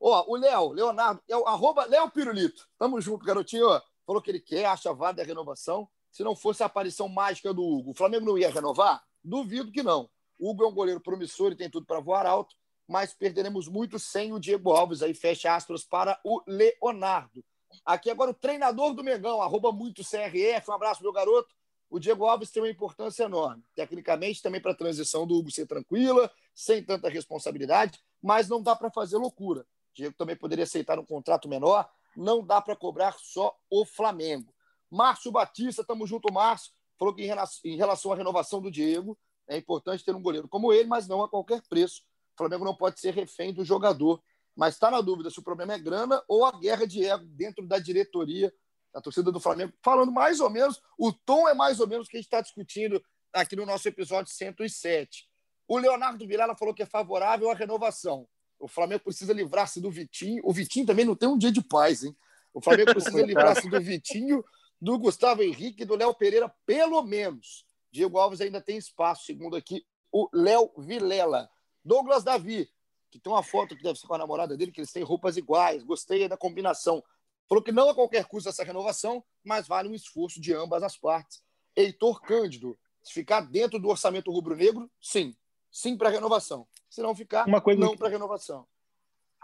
[0.00, 2.68] Ó, o Léo, Leonardo, é o arroba Léo Pirulito.
[2.76, 3.68] Tamo junto, garotinho.
[4.04, 5.88] Falou que ele quer, acha a renovação.
[6.10, 9.00] Se não fosse a aparição mágica do Hugo, o Flamengo não ia renovar?
[9.22, 10.10] Duvido que não.
[10.40, 12.56] O Hugo é um goleiro promissor e tem tudo para voar alto,
[12.88, 15.02] mas perderemos muito sem o Diego Alves.
[15.02, 17.44] Aí fecha aspas para o Leonardo.
[17.84, 20.68] Aqui agora o treinador do Megão, arroba muito CRF.
[20.68, 21.54] Um abraço, meu garoto
[21.92, 23.62] o Diego Alves tem uma importância enorme.
[23.74, 28.74] Tecnicamente, também para a transição do Hugo ser tranquila, sem tanta responsabilidade, mas não dá
[28.74, 29.60] para fazer loucura.
[29.60, 31.86] O Diego também poderia aceitar um contrato menor,
[32.16, 34.54] não dá para cobrar só o Flamengo.
[34.90, 40.02] Márcio Batista, estamos junto, Márcio, falou que em relação à renovação do Diego, é importante
[40.02, 42.00] ter um goleiro como ele, mas não a qualquer preço.
[42.34, 44.22] O Flamengo não pode ser refém do jogador.
[44.56, 47.66] Mas está na dúvida se o problema é grana ou a guerra de ego dentro
[47.66, 48.52] da diretoria
[48.94, 52.10] a torcida do Flamengo, falando mais ou menos, o tom é mais ou menos o
[52.10, 55.28] que a gente está discutindo aqui no nosso episódio 107.
[55.66, 58.28] O Leonardo Vilela falou que é favorável à renovação.
[58.58, 60.42] O Flamengo precisa livrar-se do Vitinho.
[60.44, 62.16] O Vitinho também não tem um dia de paz, hein?
[62.52, 64.44] O Flamengo precisa livrar-se do Vitinho,
[64.80, 67.66] do Gustavo Henrique e do Léo Pereira, pelo menos.
[67.90, 71.48] Diego Alves ainda tem espaço, segundo aqui o Léo Vilela.
[71.84, 72.68] Douglas Davi,
[73.10, 75.36] que tem uma foto que deve ser com a namorada dele, que eles têm roupas
[75.36, 75.82] iguais.
[75.82, 77.02] Gostei da combinação.
[77.48, 80.96] Falou que não a qualquer custo essa renovação, mas vale um esforço de ambas as
[80.96, 81.42] partes.
[81.76, 85.34] Heitor Cândido, se ficar dentro do orçamento rubro-negro, sim.
[85.70, 86.66] Sim para renovação.
[86.88, 88.66] Se não ficar, uma coisa não para renovação.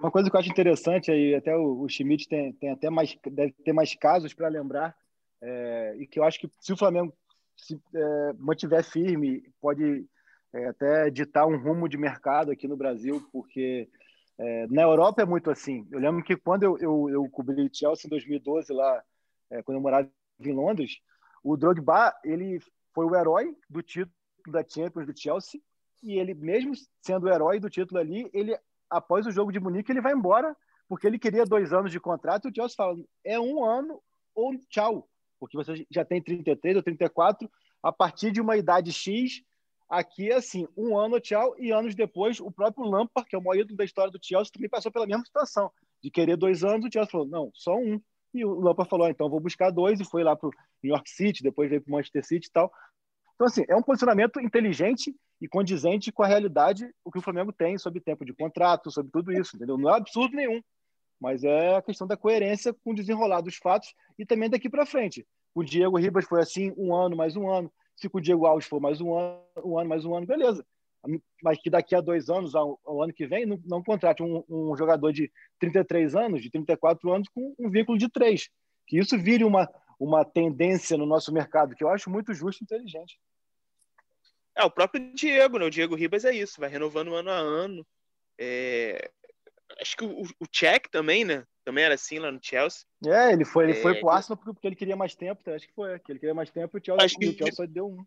[0.00, 3.16] Uma coisa que eu acho interessante aí, até o, o Schmidt tem, tem até mais,
[3.24, 4.96] deve ter mais casos para lembrar,
[5.40, 7.12] é, e que eu acho que se o Flamengo
[7.58, 10.06] se é, mantiver firme, pode
[10.52, 13.88] é, até ditar um rumo de mercado aqui no Brasil, porque
[14.38, 15.86] é, na Europa é muito assim.
[15.90, 19.02] Eu lembro que quando eu, eu, eu cobri Chelsea em 2012, lá,
[19.50, 20.08] é, quando eu morava
[20.40, 21.00] em Londres,
[21.42, 22.60] o Drogba ele
[22.94, 24.12] foi o herói do título
[24.48, 25.60] da Champions do Chelsea
[26.02, 26.72] e ele, mesmo
[27.02, 28.56] sendo o herói do título ali, ele
[28.88, 30.56] após o jogo de Munique ele vai embora
[30.88, 34.00] porque ele queria dois anos de contrato e o Chelsea fala é um ano
[34.34, 35.08] ou tchau,
[35.40, 37.50] porque você já tem 33 ou 34,
[37.82, 39.42] a partir de uma idade X
[39.88, 43.42] Aqui é assim, um ano, tchau, e anos depois, o próprio Lampard, que é o
[43.42, 45.70] maior ídolo da história do Chelsea, também passou pela mesma situação,
[46.02, 48.00] de querer dois anos, o Chelsea falou, não, só um.
[48.34, 50.92] E o Lampard falou, ah, então vou buscar dois, e foi lá para o New
[50.92, 52.70] York City, depois veio para o Manchester City e tal.
[53.34, 57.52] Então, assim, é um posicionamento inteligente e condizente com a realidade, o que o Flamengo
[57.52, 59.78] tem sobre tempo de contrato, sobre tudo isso, entendeu?
[59.78, 60.60] Não é absurdo nenhum,
[61.20, 64.84] mas é a questão da coerência com o desenrolar dos fatos e também daqui para
[64.84, 65.26] frente.
[65.54, 67.72] O Diego Ribas foi assim, um ano, mais um ano.
[67.98, 70.64] Se com o Diego Alves for mais um ano, um ano, mais um ano, beleza.
[71.42, 74.44] Mas que daqui a dois anos, ao, ao ano que vem, não, não contrate um,
[74.48, 78.50] um, jogador de 33 anos, de 34 anos, com um vínculo de três.
[78.86, 79.68] Que isso vire uma,
[79.98, 83.18] uma tendência no nosso mercado, que eu acho muito justo e inteligente.
[84.56, 85.64] É, o próprio Diego, né?
[85.64, 87.84] O Diego Ribas é isso, vai renovando ano a ano.
[88.38, 89.10] É...
[89.80, 91.44] Acho que o, o Check também, né?
[91.68, 92.86] Também era assim lá no Chelsea.
[93.06, 93.82] É, ele foi, ele é...
[93.82, 95.98] foi pro Arsenal porque ele queria mais tempo, acho que foi.
[95.98, 97.28] Que ele queria mais tempo e o Chelsea, acho que...
[97.28, 98.06] o Chelsea só deu um.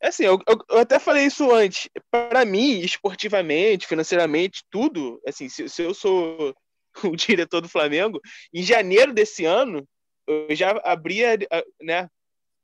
[0.00, 1.90] É assim, eu, eu, eu, até falei isso antes.
[2.08, 6.54] Para mim, esportivamente, financeiramente, tudo, assim, se, se, eu sou
[7.02, 8.20] o diretor do Flamengo,
[8.54, 9.84] em janeiro desse ano,
[10.24, 11.36] eu já abria,
[11.82, 12.08] né,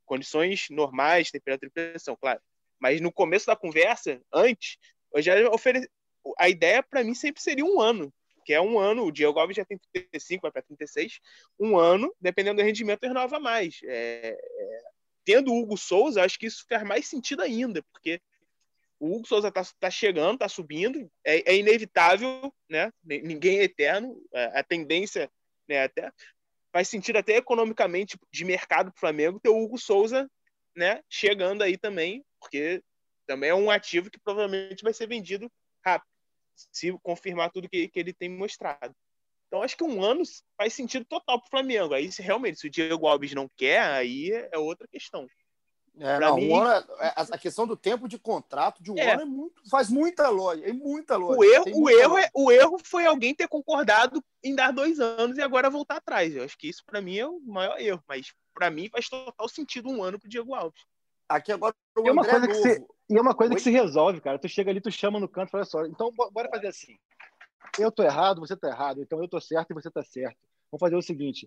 [0.07, 2.41] condições normais, temperatura e pressão, claro.
[2.79, 4.77] Mas no começo da conversa, antes,
[5.13, 5.91] eu já ofereci.
[6.39, 8.15] A ideia para mim sempre seria um ano
[8.45, 11.21] que é um ano, o Diego Alves já tem 35, vai para 36,
[11.59, 13.81] um ano, dependendo do rendimento, renova mais.
[13.85, 14.83] É, é,
[15.25, 18.21] tendo o Hugo Souza, acho que isso faz mais sentido ainda, porque
[18.99, 22.93] o Hugo Souza está tá chegando, está subindo, é, é, inevitável, né?
[23.05, 25.31] Ninguém é eterno, a, a tendência,
[25.69, 25.83] né?
[25.83, 26.13] Até
[26.73, 30.31] faz sentido até economicamente de mercado para o Flamengo ter o Hugo Souza,
[30.75, 31.03] né?
[31.09, 32.83] Chegando aí também, porque
[33.27, 35.51] também é um ativo que provavelmente vai ser vendido
[35.85, 36.12] rápido,
[36.55, 38.95] se confirmar tudo que, que ele tem mostrado.
[39.47, 40.23] Então, acho que um ano
[40.57, 41.93] faz sentido total para o Flamengo.
[41.93, 45.29] Aí, se realmente, se o Diego Alves não quer, aí é outra questão.
[45.99, 48.97] É, não, mim, um ano, é, é, a questão do tempo de contrato de um
[48.97, 49.13] é.
[49.13, 51.39] ano é muito, faz muita lógica, é muita lógica.
[51.39, 55.37] O erro, o, erro é, o erro foi alguém ter concordado em dar dois anos
[55.37, 56.35] e agora voltar atrás.
[56.35, 58.03] Eu acho que isso, para mim, é o maior erro.
[58.09, 60.81] Mas, para mim, faz total sentido um ano para o Diego Alves.
[61.29, 63.57] Aqui agora o e é uma coisa que se, E é uma coisa Oi?
[63.57, 64.39] que se resolve, cara.
[64.39, 65.85] Tu chega ali, tu chama no canto e fala só.
[65.85, 66.97] Então, bora fazer assim.
[67.79, 69.03] Eu tô errado, você tá errado.
[69.03, 70.39] Então, eu tô certo e você tá certo.
[70.71, 71.47] Vamos fazer o seguinte.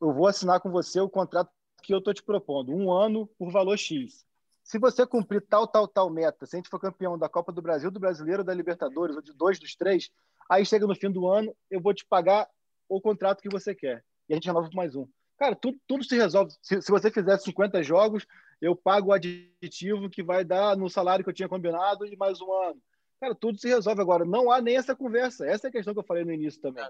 [0.00, 1.48] Eu vou assinar com você o contrato
[1.84, 4.26] que eu estou te propondo, um ano por valor X.
[4.64, 7.62] Se você cumprir tal, tal, tal meta, se a gente for campeão da Copa do
[7.62, 10.10] Brasil, do Brasileiro, da Libertadores, ou de dois dos três,
[10.48, 12.48] aí chega no fim do ano, eu vou te pagar
[12.88, 14.04] o contrato que você quer.
[14.28, 15.06] E a gente renova por mais um.
[15.40, 16.52] Cara, tudo, tudo se resolve.
[16.60, 18.26] Se, se você fizer 50 jogos,
[18.60, 22.42] eu pago o aditivo que vai dar no salário que eu tinha combinado de mais
[22.42, 22.78] um ano.
[23.18, 24.26] Cara, tudo se resolve agora.
[24.26, 25.46] Não há nem essa conversa.
[25.46, 26.86] Essa é a questão que eu falei no início também.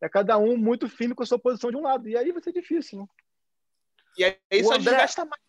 [0.00, 2.08] É cada um muito firme com a sua posição de um lado.
[2.08, 3.06] E aí vai ser difícil, né?
[4.18, 4.90] E aí isso André...
[4.90, 5.40] desgasta mais.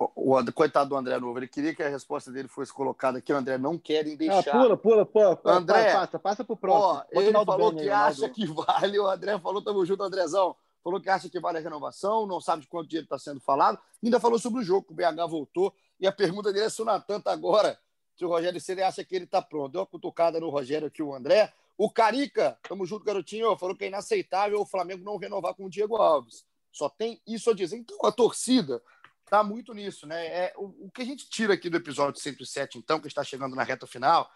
[0.00, 3.32] O, o, coitado do André Novo, ele queria que a resposta dele fosse colocada aqui.
[3.32, 4.50] O André não querem deixar.
[4.50, 5.36] Ah, pula, pula, pula.
[5.36, 7.04] pula André, passa, passa pro próximo.
[7.14, 8.98] Ó, ele falou que acha que vale.
[8.98, 10.56] O André falou, tamo junto, Andrezão.
[10.88, 13.78] Falou que acha que vale a renovação, não sabe de quanto dinheiro está sendo falado.
[14.02, 15.74] Ainda falou sobre o jogo, que o BH voltou.
[16.00, 17.78] E a pergunta dele é se o Natan tá agora.
[18.16, 19.72] Se o Rogério Ceni acha que ele está pronto.
[19.72, 21.52] Deu uma cutucada no Rogério aqui, o André.
[21.76, 25.70] O Carica, tamo junto, garotinho, falou que é inaceitável o Flamengo não renovar com o
[25.70, 26.42] Diego Alves.
[26.72, 27.76] Só tem isso a dizer.
[27.76, 28.82] Então, a torcida
[29.26, 30.06] está muito nisso.
[30.06, 30.26] Né?
[30.26, 33.54] É, o, o, que a gente tira aqui do episódio 107, então, que está chegando
[33.54, 34.26] na reta final,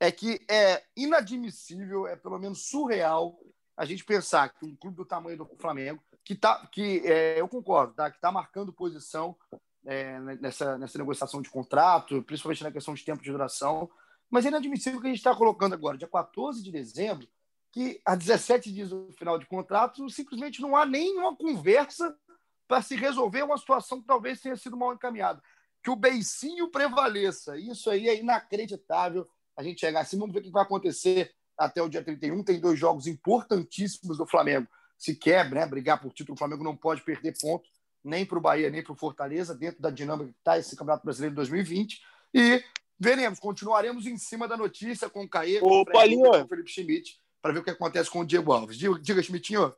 [0.00, 3.38] é que é inadmissível, é pelo menos surreal,
[3.78, 7.48] a gente pensar que um clube do tamanho do Flamengo, que, tá, que é, eu
[7.48, 8.10] concordo, tá?
[8.10, 9.36] que está marcando posição
[9.86, 13.88] é, nessa, nessa negociação de contrato, principalmente na questão de tempo de duração,
[14.28, 17.28] mas é inadmissível que a gente está colocando agora, dia 14 de dezembro,
[17.70, 22.18] que a 17 dias do final de contrato simplesmente não há nenhuma conversa
[22.66, 25.40] para se resolver uma situação que talvez tenha sido mal encaminhada.
[25.84, 27.56] Que o beicinho prevaleça.
[27.56, 29.26] Isso aí é inacreditável
[29.56, 30.18] a gente chegar assim.
[30.18, 32.42] Vamos ver o que vai acontecer até o dia 31.
[32.44, 34.68] Tem dois jogos importantíssimos do Flamengo.
[34.96, 35.66] Se quebra, né?
[35.66, 37.68] brigar por título, o Flamengo não pode perder ponto
[38.02, 41.04] nem para o Bahia, nem para o Fortaleza, dentro da dinâmica que está esse Campeonato
[41.04, 42.00] Brasileiro de 2020.
[42.32, 42.64] E
[42.98, 45.84] veremos, continuaremos em cima da notícia com o Caê, com o
[46.48, 48.76] Felipe Schmidt para ver o que acontece com o Diego Alves.
[48.76, 49.74] Diga, diga Schmidtinho.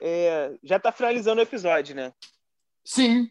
[0.00, 2.12] É, já está finalizando o episódio, né?
[2.84, 3.28] Sim.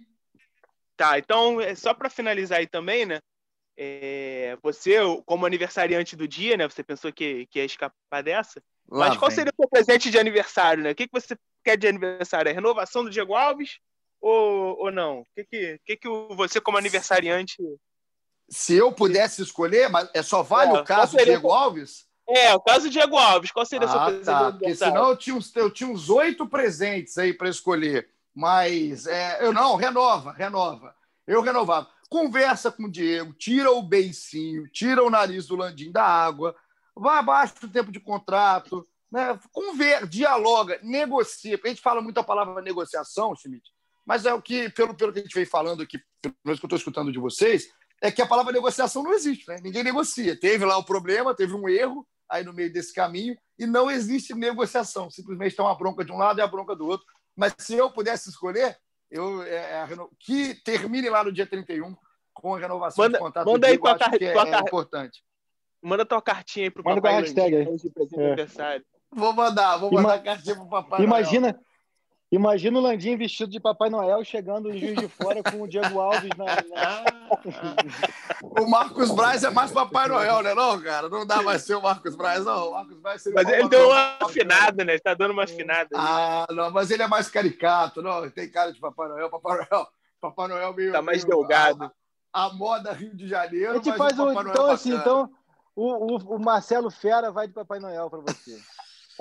[0.95, 3.20] Tá, então, é só para finalizar aí também, né?
[3.82, 6.67] É, você, como aniversariante do dia, né?
[6.67, 8.61] Você pensou que, que ia escapar dessa?
[8.91, 9.38] Lá Mas qual vem.
[9.38, 10.91] seria o seu presente de aniversário, né?
[10.91, 12.49] O que, que você quer de aniversário?
[12.49, 13.80] É renovação do Diego Alves
[14.19, 15.21] ou, ou não?
[15.21, 17.55] O que, que, que, que você, como aniversariante.
[18.49, 22.05] Se eu pudesse escolher, mas é só vale é, o caso do Diego Alves?
[22.27, 23.51] É, o caso do Diego Alves.
[23.51, 24.25] Qual seria ah, o seu presente?
[24.25, 24.51] Tá.
[24.51, 28.09] Porque senão eu tinha, uns, eu tinha uns oito presentes aí para escolher.
[28.36, 30.93] Mas é, eu não, renova, renova.
[31.25, 31.88] Eu renovava.
[32.10, 36.55] Conversa com o Diego, tira o beicinho, tira o nariz do Landim da água,
[36.95, 39.39] vai abaixo do tempo de contrato, né?
[39.51, 41.60] Conver, dialoga, negocia.
[41.64, 43.70] A gente fala muito a palavra negociação, Schmidt,
[44.05, 46.66] mas é o que, pelo, pelo que a gente vem falando aqui, pelo menos que
[46.66, 47.70] eu estou escutando de vocês,
[48.01, 49.57] é que a palavra negociação não existe, né?
[49.62, 50.39] Ninguém negocia.
[50.39, 54.34] Teve lá o problema, teve um erro, aí no meio desse caminho e não existe
[54.34, 55.10] negociação.
[55.10, 57.05] Simplesmente está uma bronca de um lado e a bronca do outro.
[57.36, 58.78] Mas se eu pudesse escolher,
[59.10, 60.10] eu é, reno...
[60.20, 61.95] que termine lá no dia 31
[62.34, 63.45] com a renovação manda, de contrato.
[63.51, 64.14] Manda aí tua, car...
[64.14, 65.24] é, tua é importante.
[65.82, 67.16] Manda tua cartinha aí pro manda papai.
[67.16, 67.64] Manda hashtag aí.
[68.18, 68.26] É.
[68.28, 68.86] aniversário.
[69.12, 70.24] Vou mandar, vou mandar Ima...
[70.24, 71.03] cartinha pro papai.
[71.03, 71.64] Imagina, Noel.
[72.32, 75.99] Imagina o Landim vestido de Papai Noel chegando em Juiz de Fora com o Diego
[75.99, 76.45] Alves na.
[76.45, 77.03] na...
[78.61, 81.09] o Marcos Braz é mais Papai Noel, né, não, cara?
[81.09, 82.69] Não dá mais ser o Marcos Braz, não.
[82.69, 84.93] O Marcos Braz seria Mas ele deu uma afinada, né?
[84.93, 85.89] Ele tá dando uma afinada.
[85.95, 88.21] Ah, não, mas ele é mais caricato, não.
[88.21, 89.30] Ele tem cara de Papai Noel.
[89.32, 89.88] Papai Noel,
[90.21, 90.91] Papai Noel meio.
[90.91, 91.91] Tá mais meio, delgado.
[92.32, 93.71] A, a, moda Rio de Janeiro.
[93.71, 95.32] A gente faz o, então, assim, então,
[95.75, 98.55] o, o, o Marcelo Fera vai de Papai Noel para você.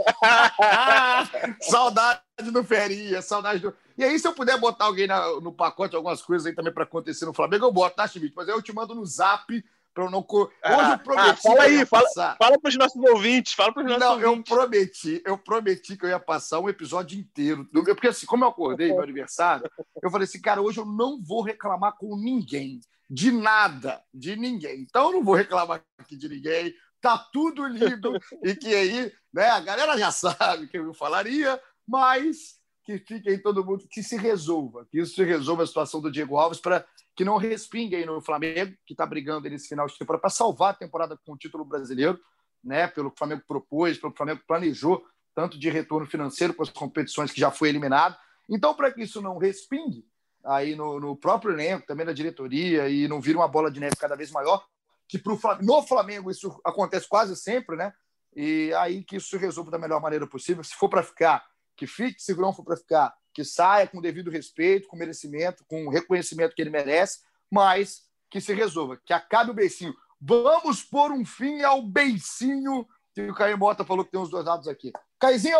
[1.60, 2.22] saudade
[2.52, 3.74] do Ferinha, saudade do.
[3.96, 6.84] E aí, se eu puder botar alguém na, no pacote, algumas coisas aí também para
[6.84, 8.32] acontecer no Flamengo, eu boto, tá, Schmidt?
[8.36, 10.24] Mas aí eu te mando no zap Para eu não.
[10.30, 11.30] Hoje ah, eu prometi.
[11.30, 13.54] Ah, fala aí, fala, fala para os nossos ouvintes.
[13.54, 14.50] Fala para os nossos não, ouvintes.
[14.52, 17.68] eu prometi, eu prometi que eu ia passar um episódio inteiro.
[17.72, 19.68] Porque assim, como eu acordei meu aniversário,
[20.00, 22.80] eu falei assim, cara, hoje eu não vou reclamar com ninguém.
[23.10, 24.82] De nada, de ninguém.
[24.82, 26.74] Então eu não vou reclamar aqui de ninguém.
[27.00, 28.18] Tá tudo lindo.
[28.42, 33.38] e que aí, né, a galera já sabe que eu falaria, mas que fique aí
[33.38, 36.86] todo mundo, que se resolva, que isso se resolva a situação do Diego Alves para
[37.14, 40.70] que não respingue aí no Flamengo, que está brigando nesse final de temporada para salvar
[40.70, 42.18] a temporada com o título brasileiro,
[42.64, 42.86] né?
[42.86, 46.62] Pelo que o Flamengo propôs, pelo que o Flamengo planejou, tanto de retorno financeiro com
[46.62, 48.16] as competições que já foi eliminado.
[48.48, 50.06] Então, para que isso não respingue
[50.44, 53.96] aí no, no, próprio elenco, também na diretoria, e não vire uma bola de neve
[53.96, 54.64] cada vez maior,
[55.08, 57.92] que pro, no Flamengo isso acontece quase sempre, né?
[58.36, 60.62] E aí que isso se resolva da melhor maneira possível.
[60.62, 61.44] Se for para ficar,
[61.76, 65.86] que fique, se não for para ficar, que saia com devido respeito, com merecimento, com
[65.86, 69.94] o reconhecimento que ele merece, mas que se resolva, que acabe o beicinho.
[70.20, 74.44] Vamos pôr um fim ao beicinho que o Caio Mota falou que tem os dois
[74.44, 74.92] lados aqui.
[75.18, 75.58] Caizinho,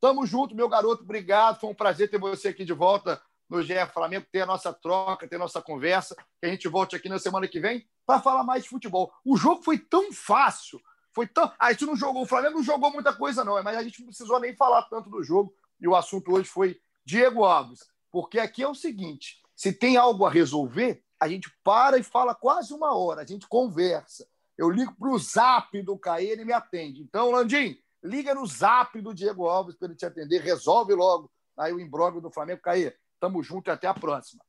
[0.00, 1.60] tamo junto, meu garoto, obrigado.
[1.60, 3.20] Foi um prazer ter você aqui de volta
[3.50, 6.14] no GE Flamengo, ter a nossa troca, ter a nossa conversa.
[6.40, 9.12] Que a gente volte aqui na semana que vem para falar mais de futebol.
[9.24, 10.80] O jogo foi tão fácil,
[11.12, 11.44] foi tão.
[11.58, 13.98] Ah, a gente não jogou, o Flamengo não jogou muita coisa, não, mas a gente
[14.00, 15.52] não precisou nem falar tanto do jogo.
[15.80, 17.80] E o assunto hoje foi Diego Alves,
[18.10, 22.34] porque aqui é o seguinte: se tem algo a resolver, a gente para e fala
[22.34, 24.26] quase uma hora, a gente conversa.
[24.56, 27.02] Eu ligo para o zap do Caê, ele me atende.
[27.02, 31.72] Então, Landim, liga no zap do Diego Alves para ele te atender, resolve logo aí
[31.72, 32.60] o imbróglio do Flamengo.
[32.60, 34.42] Caê, tamo junto e até a próxima.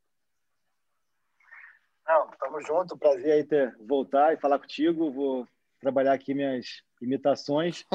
[2.07, 5.11] Não, tamo junto, prazer aí ter voltar e falar contigo.
[5.11, 5.47] Vou
[5.79, 7.85] trabalhar aqui minhas imitações.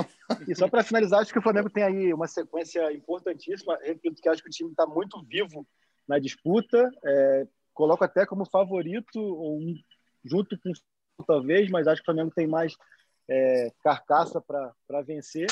[0.48, 3.78] E só para finalizar, acho que o Flamengo tem aí uma sequência importantíssima.
[3.82, 5.66] Repito que acho que o time está muito vivo
[6.06, 6.90] na disputa.
[7.04, 9.74] É, coloco até como favorito, um,
[10.24, 10.72] junto com
[11.26, 12.74] talvez, mas acho que o Flamengo tem mais
[13.28, 15.46] é, carcaça para vencer.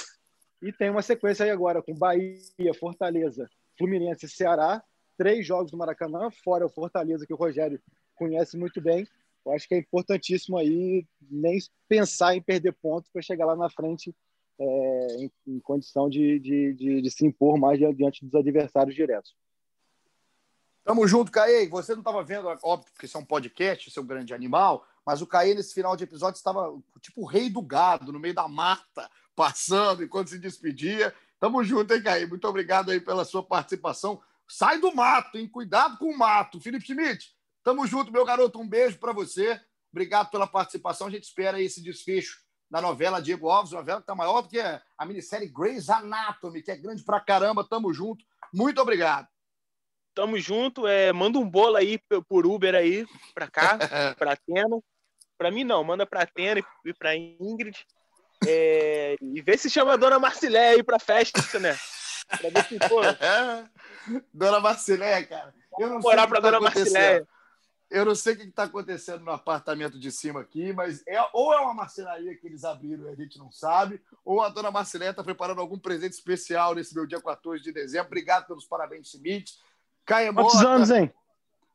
[0.63, 4.83] E tem uma sequência aí agora com Bahia, Fortaleza, Fluminense e Ceará.
[5.17, 7.81] Três jogos no Maracanã, fora o Fortaleza, que o Rogério
[8.17, 9.07] conhece muito bem.
[9.45, 11.59] Eu acho que é importantíssimo aí nem
[11.89, 14.15] pensar em perder pontos para chegar lá na frente
[14.59, 19.35] é, em, em, condição de, de, de, de, se impor mais diante dos adversários diretos.
[20.85, 21.67] Tamo junto, Caê.
[21.69, 25.27] Você não estava vendo, óbvio, porque isso é um podcast, seu grande animal, mas o
[25.27, 29.11] Caê, nesse final de episódio, estava tipo o rei do gado, no meio da mata,
[29.35, 31.13] passando enquanto se despedia.
[31.41, 32.27] Tamo junto, hein, Caê?
[32.27, 34.21] Muito obrigado aí pela sua participação.
[34.49, 35.49] Sai do mato, hein?
[35.49, 36.61] Cuidado com o mato.
[36.61, 37.35] Felipe Schmidt,
[37.65, 38.61] Tamo junto, meu garoto.
[38.61, 39.59] Um beijo para você.
[39.91, 41.07] Obrigado pela participação.
[41.07, 42.39] A gente espera esse desfecho
[42.71, 46.71] da novela Diego Alves, novela que está maior do que a minissérie Grey's Anatomy, que
[46.71, 47.67] é grande pra caramba.
[47.67, 48.23] Tamo junto.
[48.53, 49.27] Muito obrigado.
[50.15, 50.87] Tamo junto.
[50.87, 53.79] É, manda um bolo aí por Uber aí para cá,
[54.19, 54.79] para Atena.
[55.39, 57.79] Para mim não, manda para Atena e para Ingrid.
[58.47, 61.75] É, e vê se chama a dona Marcilé aí para festa, né?
[62.29, 63.05] Pra ver se for.
[64.33, 65.55] dona Marcilé, cara.
[65.79, 67.27] Eu não Morar para tá dona Marcilé.
[67.91, 71.53] Eu não sei o que está acontecendo no apartamento de cima aqui, mas é, ou
[71.53, 75.11] é uma marcenaria que eles abriram e a gente não sabe, ou a dona Marcelé
[75.11, 78.09] está preparando algum presente especial nesse meu dia 14 de dezembro.
[78.09, 79.55] Obrigado pelos parabéns, Schmidt.
[80.05, 81.13] Caemota, Quantos anos, hein?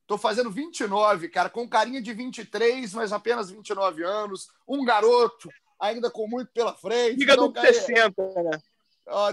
[0.06, 4.50] Tô fazendo 29, cara, com carinha de 23, mas apenas 29 anos.
[4.68, 7.20] Um garoto, ainda com muito pela frente.
[7.20, 8.62] Liga então, do 60, né?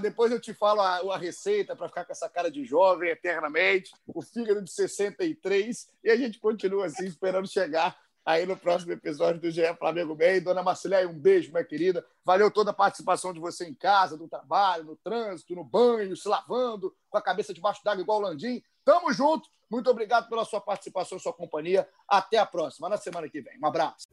[0.01, 3.93] Depois eu te falo a, a receita para ficar com essa cara de jovem eternamente.
[4.07, 5.89] O fígado de 63.
[6.05, 10.41] E a gente continua assim, esperando chegar aí no próximo episódio do GE Flamengo Bem.
[10.41, 12.05] Dona Marcileia, um beijo, minha querida.
[12.25, 16.29] Valeu toda a participação de você em casa, no trabalho, no trânsito, no banho, se
[16.29, 18.61] lavando, com a cabeça debaixo d'água igual o Landim.
[18.85, 19.49] Tamo junto.
[19.71, 21.89] Muito obrigado pela sua participação sua companhia.
[22.09, 23.59] Até a próxima, na semana que vem.
[23.63, 24.07] Um abraço.